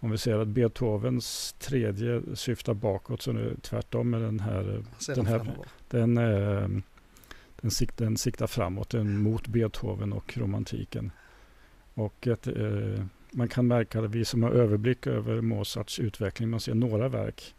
[0.00, 4.40] om vi ser att Beethovens tredje syftar bakåt så nu är det tvärtom med den
[4.40, 4.84] här.
[4.98, 5.54] Ser den här-.
[5.88, 6.68] Den, eh,
[7.60, 11.10] den, sik, den siktar framåt, den mot Beethoven och romantiken.
[11.94, 16.60] Och att, eh, man kan märka att vi som har överblick över Mozarts utveckling, man
[16.60, 17.54] ser några verk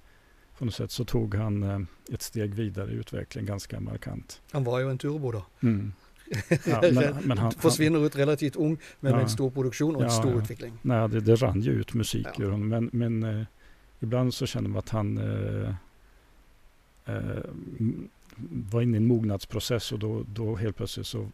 [0.57, 1.79] på något sätt så tog han eh,
[2.13, 4.41] ett steg vidare i utvecklingen ganska markant.
[4.51, 5.45] Han var ju en turbo då.
[5.63, 5.93] Mm.
[6.65, 9.23] Ja, men, men han, Försvinner ut relativt ung men med Ja.
[9.23, 10.38] en stor produktion och en Ja, stor ja.
[10.41, 10.73] utveckling.
[10.81, 12.67] Nej, det, det rann ju ut musik ur honom.
[12.67, 13.45] Men, men eh,
[13.99, 15.75] ibland så känner man att han eh,
[17.05, 17.43] eh,
[18.49, 21.29] var inne i en mognadsprocess och då, då helt plötsligt så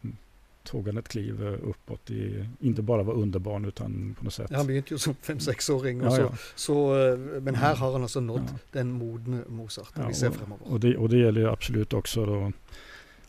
[0.62, 2.10] tog han ett kliv eh, uppåt.
[2.10, 4.46] I, inte bara var underbarn utan på något sätt.
[4.50, 6.00] Ja, han begynte ju som fem-sexåring.
[6.00, 6.32] och Ja, så, ja.
[6.54, 9.92] så, eh, men här har han alltså nått den modne Mozart.
[10.08, 10.72] Vi ser och, framöver.
[10.72, 12.52] och, det, och det gäller ju absolut också då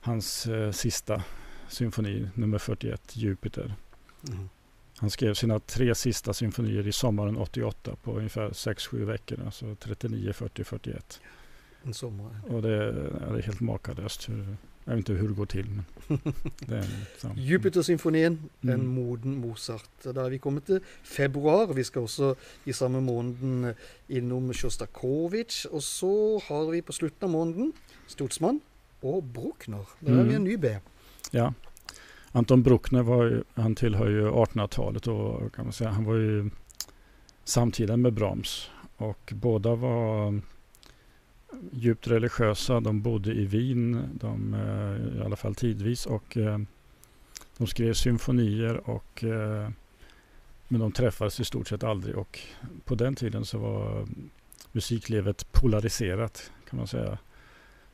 [0.02, 1.24] hans eh, sista
[1.67, 3.76] symfoni, nummer 41, Jupiter.
[4.30, 4.50] Mm.
[4.98, 10.34] Han skrev sina tre sista symfonier i sommaren 88 på ungefär 6-7 veckor, alltså 39,
[10.34, 11.22] 40, 41.
[11.84, 12.41] en sommar.
[12.48, 14.30] Och det är helt makalöst.
[14.30, 15.65] Hur, jag vet inte hur det går till.
[15.70, 15.86] Men
[16.67, 18.88] det är liksom, Jupitersymfonien, en Mm.
[18.88, 19.89] moden Mozart.
[20.04, 21.74] Da er vi kommet til februar.
[21.74, 23.74] Vi skal også i samme måneden
[24.10, 25.67] innom Sjostakovitsj.
[25.72, 27.74] Og så har vi på slutten av måneden
[28.08, 28.62] Stotsmann
[29.04, 29.86] og Bruckner.
[30.02, 30.67] Der er vi en ny B.
[31.34, 31.52] Ja.
[32.34, 36.50] Anton Bruckner var ju, han tillhör ju 1800-talet och kan man säga, han var ju
[37.44, 38.70] samtida med Brahms.
[38.98, 40.41] Och båda var
[41.72, 42.80] djupt religiösa.
[42.80, 46.06] De bodde i Wien, de, eh, i alla fall tidvis.
[46.06, 46.60] Och eh,
[47.58, 49.70] de skrev symfonier och eh,
[50.72, 52.18] men de träffades i stort sett aldrig.
[52.18, 52.40] Och
[52.86, 54.08] på den tiden så var
[54.72, 57.18] musiklivet polariserat kan man säga.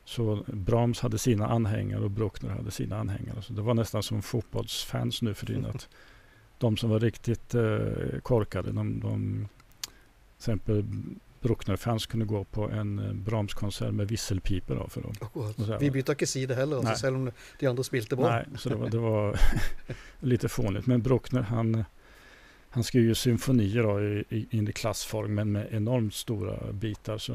[0.04, 3.42] Så Brahms hade sina anhängare och Bruckner hade sina anhängare.
[3.42, 5.66] Så det var nästan som fotbollsfans nu för tiden.
[5.66, 5.88] Att
[6.58, 9.48] de som var riktigt eh, korkade, de, de,
[9.80, 9.90] till
[10.36, 10.84] exempel
[11.42, 14.74] Bruckner-fans kunde gå på en eh, Brahms-konsert med visselpiper.
[14.74, 15.12] Då, för dem.
[15.56, 16.98] Så- Vi bytter ikke side heller, altså, Nei.
[16.98, 18.30] selv om de andre spilte bra.
[18.30, 19.40] Nej, så det var, det var
[20.20, 20.86] lite fånigt.
[20.86, 21.84] Men Bruckner han,
[22.70, 27.18] han skrev ju symfonier då, i, i, i klassform men med enormt stora bitar.
[27.18, 27.32] Så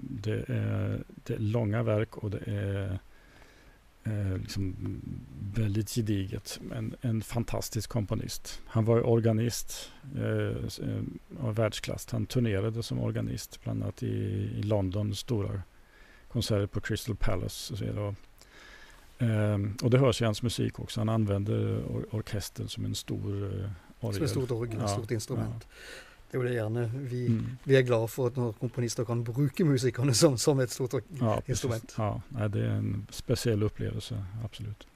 [0.00, 2.98] det, är, det är långa verk och det är
[4.04, 4.76] eh, liksom
[5.54, 6.60] väldigt gediget.
[6.62, 8.60] Men en fantastisk komponist.
[8.66, 10.56] Han var organist eh,
[10.88, 11.02] eh,
[11.40, 12.06] av världsklass.
[12.10, 14.06] Han turnerade som organist bland annat i,
[14.56, 15.62] i London, stora
[16.28, 17.72] konserter på Crystal Palace.
[17.72, 18.14] Och så vidare.
[19.18, 21.00] Ehm, och det hörs i hans musik också.
[21.00, 24.14] Han använder or orkestern som en stor uh, orgel.
[24.14, 25.66] Som et stort orgel, Ja, et stort instrument.
[26.32, 27.56] Det jo det gjerne vi, Mm.
[27.64, 31.38] vi er glad for at når komponister kan bruke musikerne som, som et stort Ja,
[31.48, 31.94] instrument.
[31.98, 34.86] Ja, det är en speciell upplevelse, absolut.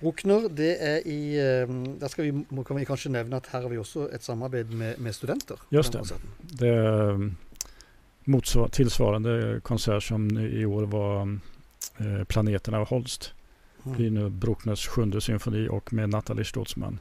[0.00, 1.68] Bruckner, det er i eh,
[2.00, 4.70] Der skal vi, må, kan vi kanskje nevne at her har vi også et samarbeid
[4.72, 5.56] med, med studenter.
[5.70, 6.14] Just det.
[6.60, 7.36] Det är um,
[8.24, 11.38] motsvar, tillsvarande konsert som i år var
[12.00, 13.32] eh, Planeterna av Holst.
[13.84, 13.96] Mm.
[13.96, 16.98] blir nu Bruckners sjunde symfoni och med Nathalie Stutzmann.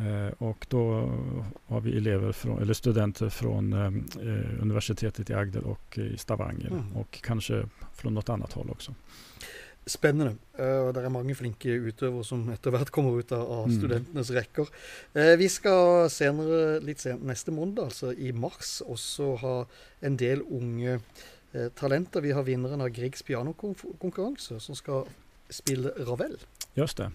[0.00, 0.82] Eh, och då
[1.66, 6.96] har vi elever från, eller studenter från eh, universitetet i Agder och i Stavanger Mm.
[6.96, 8.94] och kanske från något annat håll också.
[9.86, 10.36] Spennende.
[10.58, 13.78] Eh, og det er mange flinke utøvere som etter hvert kommer ut av, av Mm.
[13.80, 14.68] studentenes rekker.
[15.14, 19.64] Eh, vi skal senere, litt sen, neste måned, altså i mars, også ha
[20.02, 21.00] en del unge
[21.54, 22.20] eh, talenter.
[22.20, 25.04] Vi har vinneren av Griegs pianokonkurranse, som skal
[25.50, 26.36] spille Ravel.
[26.76, 27.10] Just det.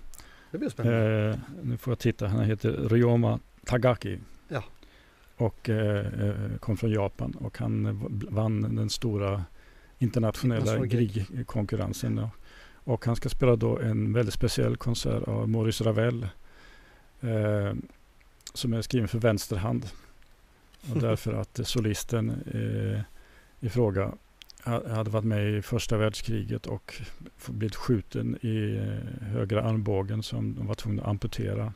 [0.56, 1.30] Det blir spennende.
[1.30, 2.28] Eh, nu får jag titta.
[2.28, 4.20] Han heter Ryoma Tagaki.
[4.48, 4.64] Ja.
[5.38, 9.46] Och eh, eh, kom från Japan och han vann den stora
[9.98, 10.92] internationella gig.
[10.92, 12.18] GRIG-konkurrensen.
[12.18, 12.30] Ja.
[12.74, 16.28] Och han ska spela då en väldigt speciell konsert av Maurice Ravel.
[17.22, 17.74] Eh,
[18.54, 19.86] som är skriven för vänster hand.
[20.94, 23.02] Och därför att solisten eh,
[23.66, 24.12] i fråga
[24.66, 27.02] hade varit med i första världskriget och
[27.48, 31.74] blivit skjuten i eh, högra armbågen som de var tvungna att amputera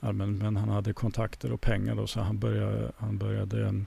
[0.00, 0.38] armen.
[0.38, 3.84] Men han hade kontakter och pengar då, så han började, han började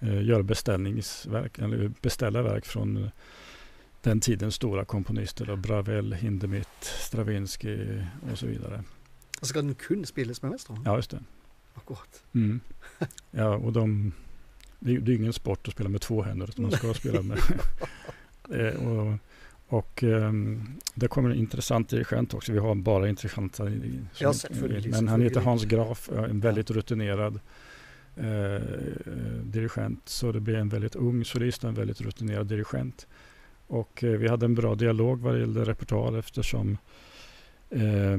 [0.00, 3.10] eh, göra beställningsverk, eller beställa verk från
[4.02, 5.46] den tidens stora komponister.
[5.46, 8.84] Då, Bravel, Hindemith, Stravinsky och så vidare.
[9.40, 10.86] Og så skal den kun spilles med hånd.
[10.86, 11.22] Ja, just det.
[11.74, 12.22] Akkurat.
[12.34, 12.60] Mm.
[13.30, 14.12] Ja, och de,
[14.80, 17.22] det är det är ingen sport att spela med två händer, utan man ska spela
[17.22, 17.38] med...
[18.54, 19.18] Eh, och
[19.68, 20.62] och ehm,
[20.94, 22.52] det kommer en intressant dirigent också.
[22.52, 23.64] Vi har bara intressanta...
[24.12, 24.48] som-
[24.90, 25.40] Men han heter.
[25.40, 27.40] Hans Graf, en väldigt rutinerad
[28.16, 28.62] eh,
[29.44, 30.08] dirigent.
[30.08, 33.06] Så det blir en väldigt ung solist och en väldigt rutinerad dirigent.
[33.66, 36.78] Och eh, vi hade en bra dialog vad det gällde repertoar eftersom
[37.70, 38.18] eh,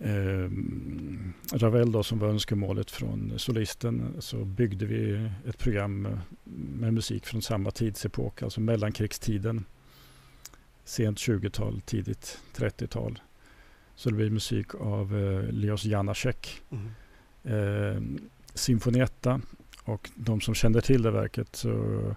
[0.00, 0.50] eh,
[1.52, 6.08] Ravel då som var önskemålet från solisten så byggde vi ett program
[6.44, 9.64] med, musik från samma tidsepok, alltså mellankrigstiden.
[10.84, 13.18] Sent 20-tal, tidigt 30-tal.
[13.94, 16.90] Så det blir musik av eh, Leos Janacek, Mhm.
[17.44, 18.02] eh,
[18.54, 19.40] Sinfonietta
[19.84, 22.14] och de som känner till det verket så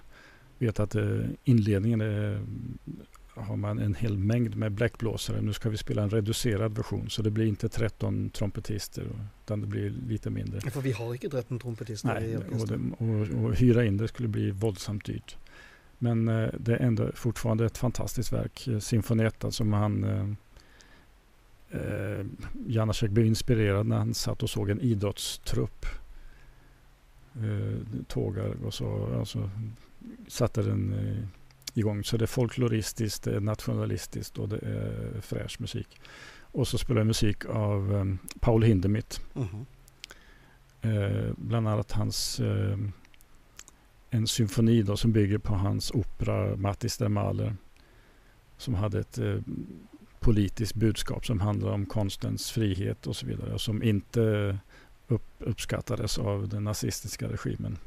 [0.57, 2.41] vet att eh, inledningen är,
[3.35, 5.41] har man en hel mängd med bläckblåsare.
[5.41, 9.07] Nu ska vi spela en reducerad version så det blir inte 13 trumpetister
[9.43, 10.61] utan det blir lite mindre.
[10.71, 12.81] For vi har ikke 13 trompetister i Nej, och, orkestret.
[12.99, 15.37] det, och, och hyra in det skulle bli våldsamt dyrt.
[15.97, 18.67] Men eh, det är ändå fortfarande ett fantastiskt verk.
[18.67, 20.29] Eh, Sinfonietta som han eh,
[21.81, 22.25] eh,
[22.67, 25.85] Janacek blev inspirerad när han satt och såg en idrottstrupp
[27.35, 29.49] eh, tågar och så alltså,
[30.27, 31.27] satte den eh,
[31.73, 32.03] igång.
[32.03, 35.99] Så det är folkloristiskt, det är nationalistiskt och det är fräsch musik.
[36.41, 38.05] Och så spelar jag musik av eh,
[38.39, 39.21] Paul Hindemith.
[39.33, 39.65] Mhm.
[40.81, 42.77] Eh, bland annat hans eh,
[44.09, 47.55] en symfoni då som bygger på hans opera Mattis der Maler.
[48.57, 49.37] Som hade ett eh,
[50.19, 53.53] politiskt budskap som handlar om konstens frihet och så vidare.
[53.53, 54.57] Och som inte
[55.07, 57.77] upp, uppskattades av den nazistiska regimen.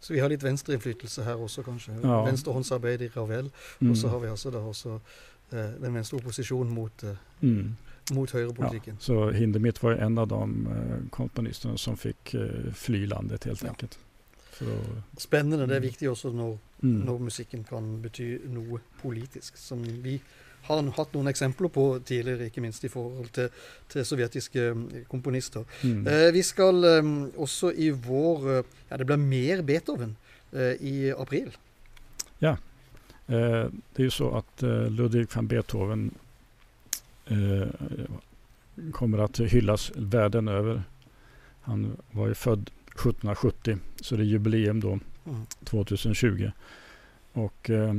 [0.00, 1.92] Så vi har lite vänsterinflytelse här också kanske.
[2.02, 2.24] Ja.
[2.24, 3.50] Vänsterhåndsarbete i Ravel.
[3.80, 3.90] Mm.
[3.90, 5.00] Och så har vi alltså då också
[5.50, 7.76] eh, den vänster opposition mot, eh, mm.
[8.10, 8.96] mot högerpolitiken.
[9.00, 13.68] Så Hindemith var en av de eh, komponisterna som fick eh, fly landet helt Ja.
[13.68, 13.98] enkelt.
[14.60, 15.66] Att, Spennende.
[15.66, 15.82] Det er Mm.
[15.82, 16.94] viktig også når, mm.
[17.04, 19.56] når musikken kan bety noe politisk.
[19.56, 20.22] Som vi
[20.66, 23.48] har hatt noen eksempler på tidligere, ikke minst i forhold til,
[23.92, 25.64] til sovjetiske eh, komponister.
[25.82, 26.06] Mm.
[26.06, 30.16] Eh, vi skal eh, også i vår eh, Ja, det blir mer Beethoven
[30.52, 31.56] eh, i april.
[33.28, 36.10] Eh, det är ju så att eh, Ludwig van Beethoven
[38.92, 40.82] kommer att hyllas världen över.
[41.60, 45.46] Han var ju född 1770 så det är jubileum då Mm.
[45.64, 46.50] 2020.
[47.32, 47.94] Och eh,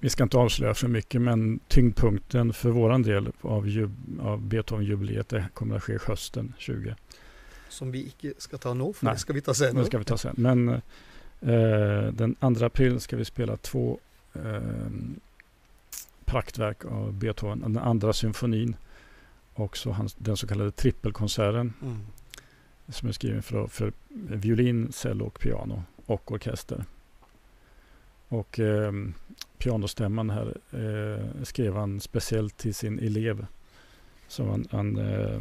[0.00, 5.28] vi ska inte avslöja för mycket men tyngdpunkten för våran del av, jub- av Beethoven-jubileet
[5.28, 6.94] det kommer att ske hösten 20.
[7.68, 9.14] Som vi ikke skal ta nå, for Nei.
[9.14, 9.84] det skal vi ta Det senere.
[9.86, 10.34] ska vi ta sen.
[10.38, 13.98] Men eh, den 2 april ska vi spela två
[14.34, 14.60] eh,
[16.24, 17.60] praktverk av Beethoven.
[17.60, 18.76] Den andra symfonin
[19.54, 21.98] och så hans, den så kallade trippelkonserten Mm.
[22.88, 26.84] som är skriven för, för violin, cello och piano och orkester.
[28.30, 28.92] Och eh,
[29.58, 33.46] pianostämman här eh, skrev han speciellt till sin elev
[34.28, 35.40] som han, han eh,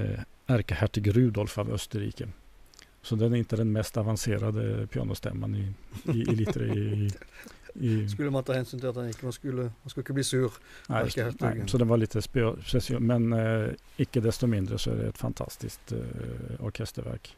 [0.00, 2.28] eh, ärkehertig Rudolf av Österrike.
[3.02, 5.72] Så den är inte den mest avancerade pianostämman i,
[6.12, 7.10] i, i, lite i,
[7.74, 10.24] i, Skulle man ta hensyn til at han ikke man skulle, man skulle ikke bli
[10.24, 10.52] sur.
[10.88, 11.58] nej, ärkehertigen.
[11.58, 13.00] nej, så den var lite spe- speciell.
[13.00, 15.98] Men eh, icke desto mindre så är det ett fantastiskt eh,
[16.60, 17.36] orkesterverk.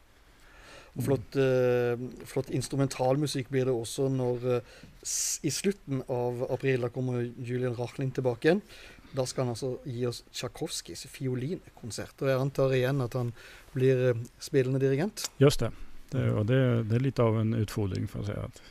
[0.96, 1.96] Og flott, eh,
[2.26, 4.60] flott instrumentalmusikk blir det også når eh,
[5.46, 8.62] I slutten av april da kommer Julian Rachling tilbake igjen.
[9.16, 12.16] Da skal han altså gi oss Tsjajkovskijs fiolinkonsert.
[12.22, 13.32] Og jeg antar igjen at han
[13.74, 15.30] blir eh, spillende dirigent.
[15.38, 15.70] Just det.
[16.10, 18.42] det, och det, det är lite av en utfordring får jag säga.
[18.44, 18.62] Att,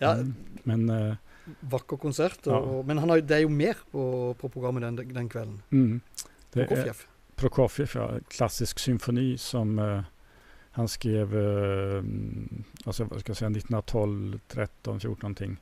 [0.00, 1.14] Ja, Mm, men eh,
[1.60, 2.46] Vakker konsert.
[2.46, 2.58] Og, Ja.
[2.58, 5.62] og, men han har, det er jo mer på, på programmet den, den kvelden.
[5.70, 6.00] mm,
[6.52, 6.96] det är Prokofjev.
[7.36, 10.02] Prokofjev, ja, klassisk symfoni som eh,
[10.78, 15.56] han skrev eh, mm, alltså, vad ska jag säga, 1912, 13, 14 någonting.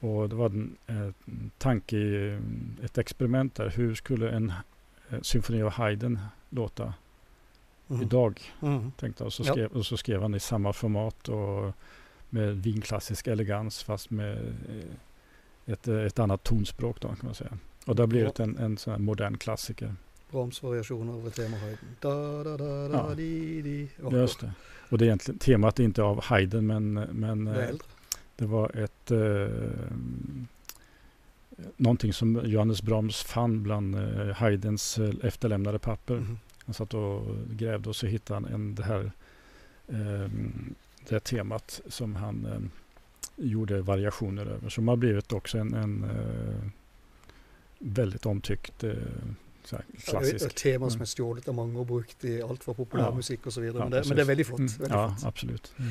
[0.00, 1.10] Och det var en eh,
[1.58, 2.38] tanke, eh,
[2.84, 3.68] ett experiment där.
[3.70, 4.52] Hur skulle en
[5.10, 6.18] eh, symfoni av Haydn
[6.50, 6.94] låta
[7.86, 8.02] Mhm.
[8.02, 8.40] idag?
[8.60, 8.92] Mhm.
[8.92, 9.24] Tänkte.
[9.24, 9.52] Och, så Ja.
[9.52, 11.74] skrev, och så skrev han i samma format och
[12.30, 17.58] med vinklassisk elegans fast med eh, ett, eh, ett annat tonspråk då kan man säga.
[17.86, 19.94] Och det har blivit en, en sån modern klassiker.
[20.30, 21.96] Brahms variasjoner over temahøyden.
[22.00, 23.14] Da, da, da, da, Ja.
[23.14, 23.88] di, di.
[23.98, 24.18] Vakker.
[24.18, 24.52] Just det.
[24.88, 27.74] Och det är egentligen temat är inte av Haydn men, men Det eh,
[28.36, 29.48] det var ett eh,
[31.76, 36.14] någonting som Johannes Brahms fann bland eh, Haydns eh, efterlämnade papper.
[36.14, 36.38] Mhm.
[36.64, 39.12] Han satt och grävde och så hittade han en, det här
[39.88, 40.30] eh,
[41.08, 42.60] det temat som han eh,
[43.46, 44.68] gjorde variationer över.
[44.68, 46.68] Som har blivit också en, en eh,
[47.78, 48.84] väldigt omtyckt
[50.06, 50.46] klassisk.
[50.46, 51.02] Et tema som Mm.
[51.02, 53.64] er stjålet av mange og brukt i alt fra populærmusikk osv.
[53.64, 54.60] Ja, men, det- men det er veldig flott.
[54.60, 55.24] Mm, Veldig ja, flott.
[55.26, 55.72] absolut.
[55.78, 55.86] Mm.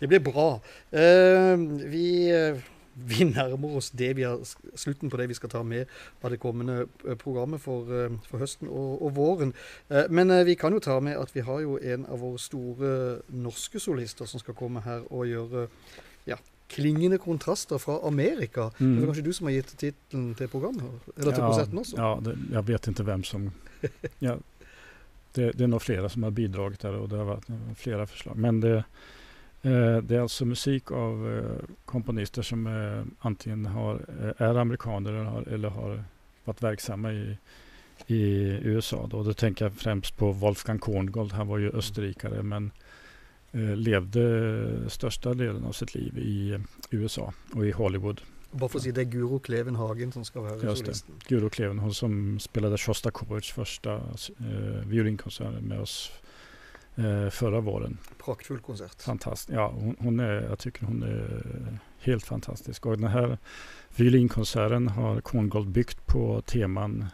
[0.00, 0.60] Det blir bra.
[0.92, 1.56] Eh,
[1.90, 2.56] vi, eh,
[2.96, 4.38] vi nærmer oss det vi har,
[4.74, 5.86] slutten på det vi skal ta med
[6.24, 9.52] av det kommende eh, programmet for, eh, for høsten og, og våren.
[9.90, 12.38] Eh, men eh, vi kan jo ta med at vi har jo en av våre
[12.38, 15.68] store norske solister som skal komme her og gjøre
[16.70, 18.70] klingende kontraster fra Amerika.
[18.78, 19.02] Det Mm.
[19.02, 20.84] er kanskje du som har gitt tittelen til programmet?
[21.16, 21.96] Eller til konserten også?
[21.96, 23.50] Ja, det, jag vet inte vem som...
[24.18, 24.36] ja,
[25.34, 28.36] det, det är nog flera som har bidragit där och det har varit flera förslag.
[28.36, 28.84] Men det,
[29.62, 35.10] eh, det är alltså musik av eh, komponister som eh, antingen har, eh, är amerikaner
[35.12, 36.04] eller har, eller har
[36.44, 37.36] varit verksamma i,
[38.06, 38.22] i
[38.62, 39.06] USA.
[39.10, 39.22] Då.
[39.22, 41.32] då tänker jag främst på Wolfgang Korngold.
[41.32, 42.70] Han var ju österrikare men eh,
[43.52, 46.60] levde största delen av sitt liv i eh,
[46.90, 48.20] USA och i Hollywood.
[48.52, 50.94] Bare for å si det er Guro Kleven Hagen som skal være Just det.
[50.94, 51.20] solisten.
[51.28, 56.10] Guro Kleven, hon som spelade Sjostakovitjs första eh, violinkonsert med oss
[56.96, 57.98] eh, förra våren.
[58.18, 59.02] Praktfull konsert.
[59.02, 59.56] Fantastisk.
[59.56, 62.86] Ja, hon, hon är, jag tycker hon är helt fantastisk.
[62.86, 63.38] Och den här
[63.96, 67.06] violinkonserten har Korngold byggt på teman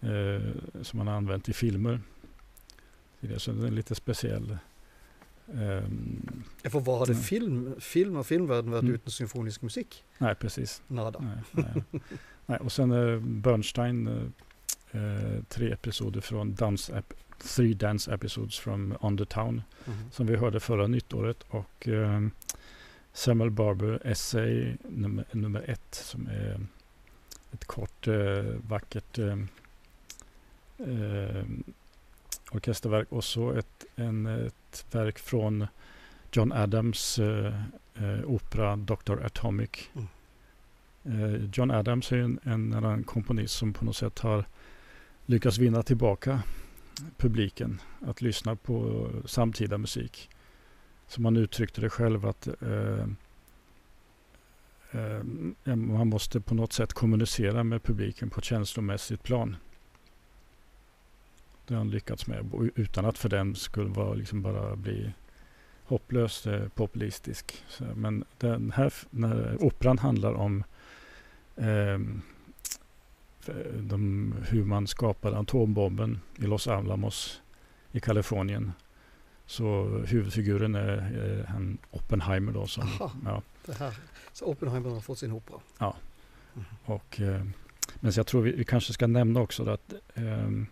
[0.00, 2.00] eh, som han har använt i filmer.
[3.36, 4.58] Så den är lite speciell.
[5.54, 7.22] Ehm, Ja, For hva hadde Mm.
[7.22, 8.94] film, film og filmverden vært Mm.
[8.94, 10.02] uten symfonisk musikk?
[10.20, 10.82] nej, precis.
[10.88, 11.18] Nada.
[11.20, 12.02] Nej, nej.
[12.46, 12.58] nej.
[12.60, 14.06] Och sen eh, Bernstein,
[14.92, 16.90] eh, tre episoder från Dans
[17.38, 20.10] Three Dance Episodes from On the Town Mhm.
[20.10, 22.20] som vi hörde förra nyttåret och eh,
[23.12, 26.60] Samuel Barber Essay nummer, nummer ett som är
[27.52, 28.08] ett kort
[28.68, 29.38] vackert eh,
[30.78, 31.44] eh,
[32.52, 35.66] orkesterverk och så ett, en, ett verk från
[36.32, 37.54] John Adams eh,
[37.94, 39.24] eh, opera Dr.
[39.24, 39.70] Atomic.
[39.94, 40.08] Mm.
[41.04, 44.44] Eh, John Adams är en, en annan komponist som på något sätt har
[45.26, 46.42] lyckats vinna tillbaka
[47.16, 50.30] publiken att lyssna på samtida musik.
[51.06, 53.06] Som han uttryckte det själv att eh,
[54.90, 59.56] eh, man måste på något sätt kommunicera med publiken på ett känslomässigt plan.
[61.68, 65.12] Det har han lyckats med utan att för den skulle vara liksom bara bli
[65.84, 67.64] hopplöst eh, populistisk.
[67.68, 70.64] Så, men den här när operan handlar om
[73.40, 77.40] f- de, hur man skapade atombomben i Los Alamos
[77.92, 78.72] i Kalifornien.
[79.46, 82.66] Så huvudfiguren är, är han Oppenheimer då.
[82.66, 83.12] Som, Aha.
[83.24, 83.94] ja, Det här.
[84.32, 85.60] Så Oppenheimer har fått sin opera.
[86.84, 87.44] och, eh,
[88.00, 90.66] men så jag tror vi, vi kanske ska nämna också att ehm,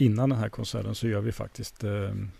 [0.00, 1.90] innan den här konserten så gör vi faktiskt eh,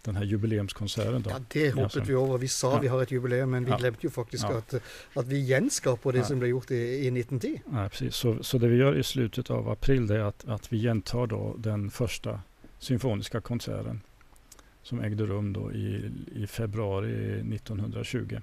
[0.02, 1.22] den här jubileumskonserten.
[1.22, 1.30] Då.
[1.30, 2.00] Ja, det hoppet så.
[2.00, 2.38] vi over.
[2.38, 2.78] Vi sa Ja.
[2.80, 3.76] vi har ett jubileum, men vi Ja.
[3.76, 4.58] glemte jo faktisk Ja.
[4.58, 4.74] at,
[5.14, 6.24] at vi gjenskaper det Ja.
[6.24, 7.60] som ble gjort i, i 1910.
[7.66, 8.14] Nej, precis.
[8.14, 11.26] Så, så det vi gör i slutet av april det är att, att vi gentar
[11.26, 12.40] då den första
[12.78, 14.00] symfoniska konserten
[14.82, 18.38] som ägde rum då i, i februari 1920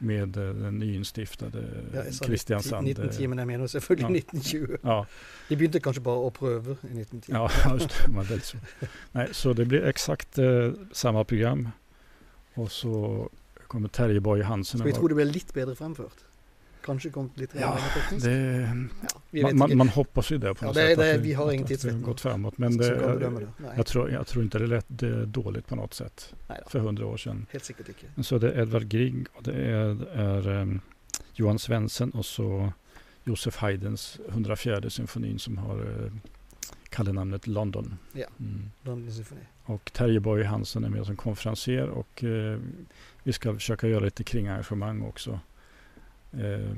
[0.00, 1.62] med eh, den nyinstiftade
[1.94, 2.88] Ja, Kristiansand.
[2.88, 4.28] 1910, men jeg mener selvfølgelig Ja.
[4.28, 4.78] 1920.
[4.84, 5.04] Ja,
[5.48, 7.32] De begynte kanskje bare å prøve i 1910.
[7.32, 7.90] ja just
[8.28, 8.40] det.
[8.44, 8.56] så.
[9.12, 11.68] Nej, så det blir exakt eh, samma program.
[12.54, 13.28] Och så
[13.68, 14.80] kommer Terje Boye Hansen.
[14.84, 16.24] Vi att tro det ble litt bedre fremført?
[16.84, 18.24] Kanskje kommet litt Ja, lenger teknisk?
[18.26, 18.86] det,
[19.30, 20.98] Ja, man, man, man hoppas ju det på Ja, något det- sätt.
[20.98, 22.02] det- vi har ingen tidsvetning.
[22.02, 22.58] gått framåt.
[22.58, 23.00] Men det.
[23.30, 26.34] Nei, Jag tror, jag tror inte det lät det är dåligt på något sätt
[26.66, 27.46] för hundra år sedan.
[27.50, 28.06] helt sikkert ikke.
[28.14, 30.80] Men Så det är Edvard Grieg och det är, är um,
[31.34, 32.72] Johan Svensson och så
[33.24, 36.12] Josef Haydns 104 symfonin som har uh,
[36.88, 37.96] kallenamnet London.
[38.12, 38.26] Ja.
[38.40, 38.70] Mm.
[38.82, 39.40] London Symphony.
[39.64, 42.58] Och Terje Boye Hansen är med som konferencier och eh,
[43.22, 45.40] vi ska försöka göra lite kringarrangemang också.
[46.32, 46.76] Eh,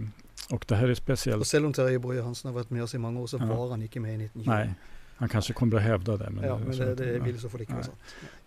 [0.51, 1.41] och det här är speciellt.
[1.41, 3.47] Og selv om Terje Boje Hansen har vært med oss i mange år, så Ja.
[3.47, 4.51] var han ikke med i 1920.
[4.51, 4.75] Nej,
[5.17, 6.31] han kanske kommer att hävda det.
[6.31, 7.23] Men, ja, men det, det ja.
[7.25, 7.85] vil så ikke være Nej.
[7.85, 7.99] sant.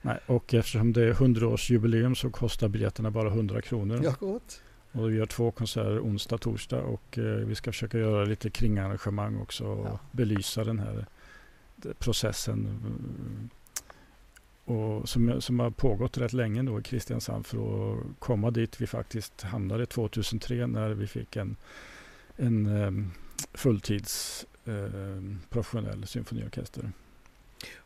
[0.01, 3.99] Nej, och eftersom det är 100-årsjubileum så kostar biljetterna bara 100 kronor.
[4.03, 4.61] Ja, akkurat.
[4.91, 9.37] Och vi gör två konserter onsdag, torsdag och eh, vi ska försöka göra lite kringarrangemang
[9.41, 9.99] också och Ja.
[10.11, 11.05] belysa den här
[11.85, 12.79] eh, processen.
[14.65, 17.57] Och som, som har pågått rätt länge då i Kristiansand för
[17.93, 21.55] att komma dit vi faktiskt hamnade 2003 när vi fick en,
[22.35, 23.11] en um,
[23.53, 26.91] fulltids eh, professionell symfoniorkester.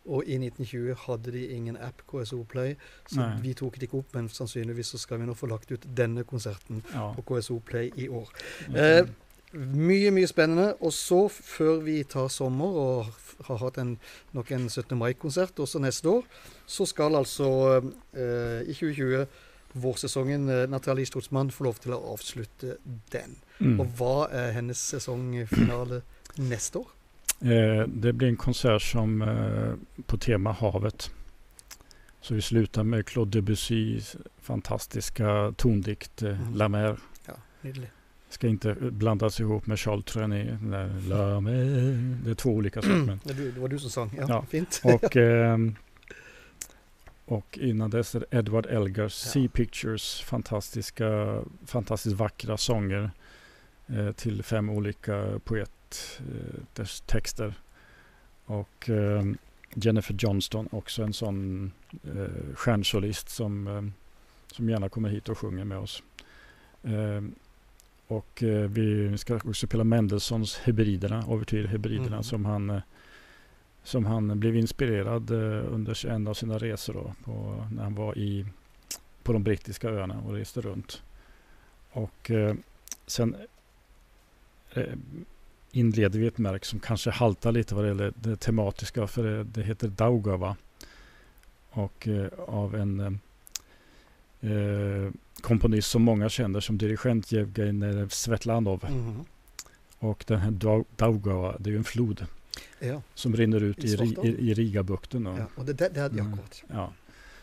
[0.05, 2.75] Og i 1920 hadde de ingen app, KSO Play,
[3.05, 3.41] så Nei.
[3.43, 4.13] vi tok det ikke opp.
[4.13, 7.13] Men sannsynligvis så skal vi nå få lagt ut denne konserten Ja.
[7.15, 8.29] på KSO Play i år.
[8.75, 9.05] Eh,
[9.53, 10.73] Mye, mye spennende.
[10.85, 13.05] Og så, før vi tar sommer og
[13.47, 13.95] har hatt en,
[14.35, 14.97] nok en 17.
[14.97, 16.25] mai-konsert også neste år,
[16.69, 17.49] så skal altså
[18.13, 19.25] eh, i 2020
[19.73, 22.77] vårsesongen eh, Natalie Stotsmann få lov til å avslutte
[23.13, 23.37] den.
[23.59, 23.79] mm.
[23.79, 26.01] Og hva er hennes sesongfinale
[26.37, 26.95] neste år?
[27.41, 29.73] Eh, det blir en konsert som eh,
[30.07, 31.09] på tema havet.
[32.21, 36.57] Så vi slutar med Claude Debussys fantastiska tondikt eh, Mm.
[36.57, 36.99] La Mer.
[37.27, 37.33] Ja,
[37.63, 37.89] nydelig.
[38.29, 40.57] Ska inte eh, blandas ihop med Charles Mer.
[42.23, 42.95] Det är två olika saker.
[42.95, 44.11] men- Det, var du som sang.
[44.17, 44.45] Ja, Ja.
[44.49, 44.81] fint.
[44.83, 45.75] Och, ehm,
[47.25, 49.31] och innan dess är det Edward Elgars Ja.
[49.31, 53.11] Sea Pictures fantastiska, fantastiskt vackra sånger
[53.87, 57.53] eh, till fem olika poeters texter.
[58.45, 59.37] Och ehm,
[59.73, 61.71] Jennifer Johnston också en sån
[62.03, 63.93] eh, stjärnsolist som, ehm,
[64.51, 66.03] som gärna kommer hit och sjunger med oss.
[68.09, 72.23] Och eh, vi ska också spela Mendelssohns Hebriderna, Ouvertyr Hebriderna Mhm.
[72.23, 72.81] som han eh,
[73.83, 78.17] som han blev inspirerad eh, under en av sina resor då, på, när han var
[78.17, 78.45] i,
[79.23, 81.03] på de brittiska öarna och reste runt.
[81.91, 82.55] Och eh,
[83.07, 83.35] sen
[84.73, 84.93] eh,
[85.71, 89.43] inleder vi ett märk som kanske haltar lite vad det gäller det tematiska för det,
[89.43, 90.55] det heter Daugava.
[91.69, 93.19] Och eh, av en
[94.41, 95.11] eh,
[95.41, 98.83] komponist som många känner som dirigent Jevgenij Svetlanov.
[98.89, 99.25] Mhm.
[99.99, 102.25] Och den här Dau- Daugava, det är ju en flod
[102.79, 105.23] Ja, som rinner ut I i, i, i Rigabukten.
[105.23, 105.35] då.
[105.37, 105.45] ja.
[105.55, 106.33] Og det, det, det hadde de Mm.
[106.33, 106.63] akkurat.
[106.67, 106.93] Ja.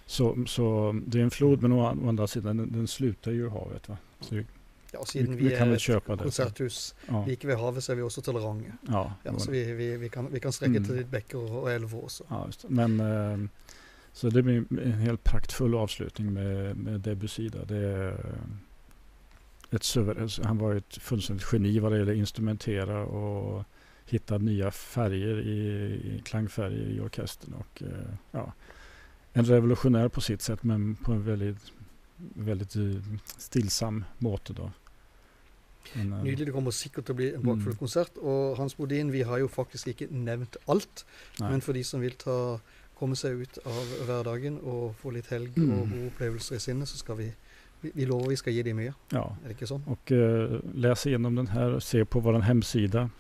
[0.07, 3.47] Så, så det är en flod men å, å andra sidan den, den slutar ju
[3.47, 3.89] i havet.
[3.89, 3.97] Va?
[4.21, 4.45] Så det,
[4.93, 6.23] Ja, siden vi, vi, vi kan väl köpa det.
[6.23, 8.73] konserthus Ja, like ved havet, så er vi også tolerante.
[8.89, 10.85] ja, Ja, så vi, vi, vi, kan, vi kan strekke Mm.
[10.87, 12.25] til litt bekker og, og elver også.
[12.31, 12.47] ja.
[12.69, 13.49] Men eh,
[14.17, 17.49] så det blir en helt praktfull avslutning med, med Debussy.
[17.49, 17.65] Där.
[17.69, 18.37] Det är
[19.71, 23.65] ett suver- han var ett fullständigt geni vad det gäller instrumentera och
[24.07, 25.59] hitta nya färger i,
[26.15, 27.53] i klangfärger i orkestern.
[27.55, 28.53] Och, eh, ja,
[29.33, 31.73] en revolutionär på sitt sätt men på en väldigt,
[32.35, 33.03] väldigt eh,
[33.39, 34.53] stillsam måte.
[34.53, 34.71] Då.
[35.95, 36.47] Men, eh, Nydelig.
[36.47, 37.47] Det kommer sikkert til å bli en Mm.
[37.59, 38.17] bakfull konsert.
[38.17, 41.05] Og Hans Bodin, vi har jo faktisk ikke nevnt alt.
[41.41, 41.51] nej.
[41.51, 42.59] Men for de som vil ta,
[42.99, 45.71] komme seg ut av hverdagen og få litt helg Mm.
[45.83, 47.33] og gode opplevelser i sinnet, så skal vi
[47.83, 48.95] vi, vi lover vi skal gi dem mye.
[49.13, 49.23] ja.
[49.45, 49.83] Er det ikke sånn?
[49.87, 53.11] Och eh, läs igenom den här och se på vår hemsida.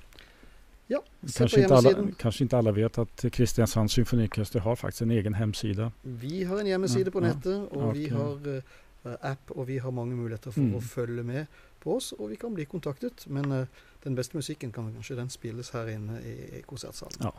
[0.88, 1.02] Ja,
[1.36, 5.92] Kanske inte, alla, kanske inte alla vet att Kristiansand symfoniorkester har faktiskt en egen hemsida.
[6.02, 7.26] Vi har en hjemmeside Ja, på ja.
[7.34, 8.12] nettet, og vi Ok.
[8.12, 10.74] har eh, app, og vi har mange muligheter for Mm.
[10.76, 11.46] å følge med
[11.80, 13.26] på oss, og vi kan bli kontaktet.
[13.28, 13.66] Men eh,
[14.04, 17.12] den beste musikken kan kanskje den spilles her inne i, i konsertsalen.
[17.20, 17.30] Ja.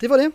[0.00, 0.32] Det var det.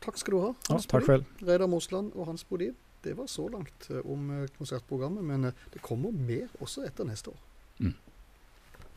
[0.00, 0.52] Takk skal du ha.
[0.68, 1.06] Ja, Hans tack Bodin.
[1.06, 1.48] själv.
[1.48, 2.74] Reidar Mosland og Hans Bodin.
[3.04, 7.04] Det var så langt eh, om eh, konsertprogrammet, men eh, det kommer mer også etter
[7.04, 7.38] neste år.
[7.78, 7.94] Mm.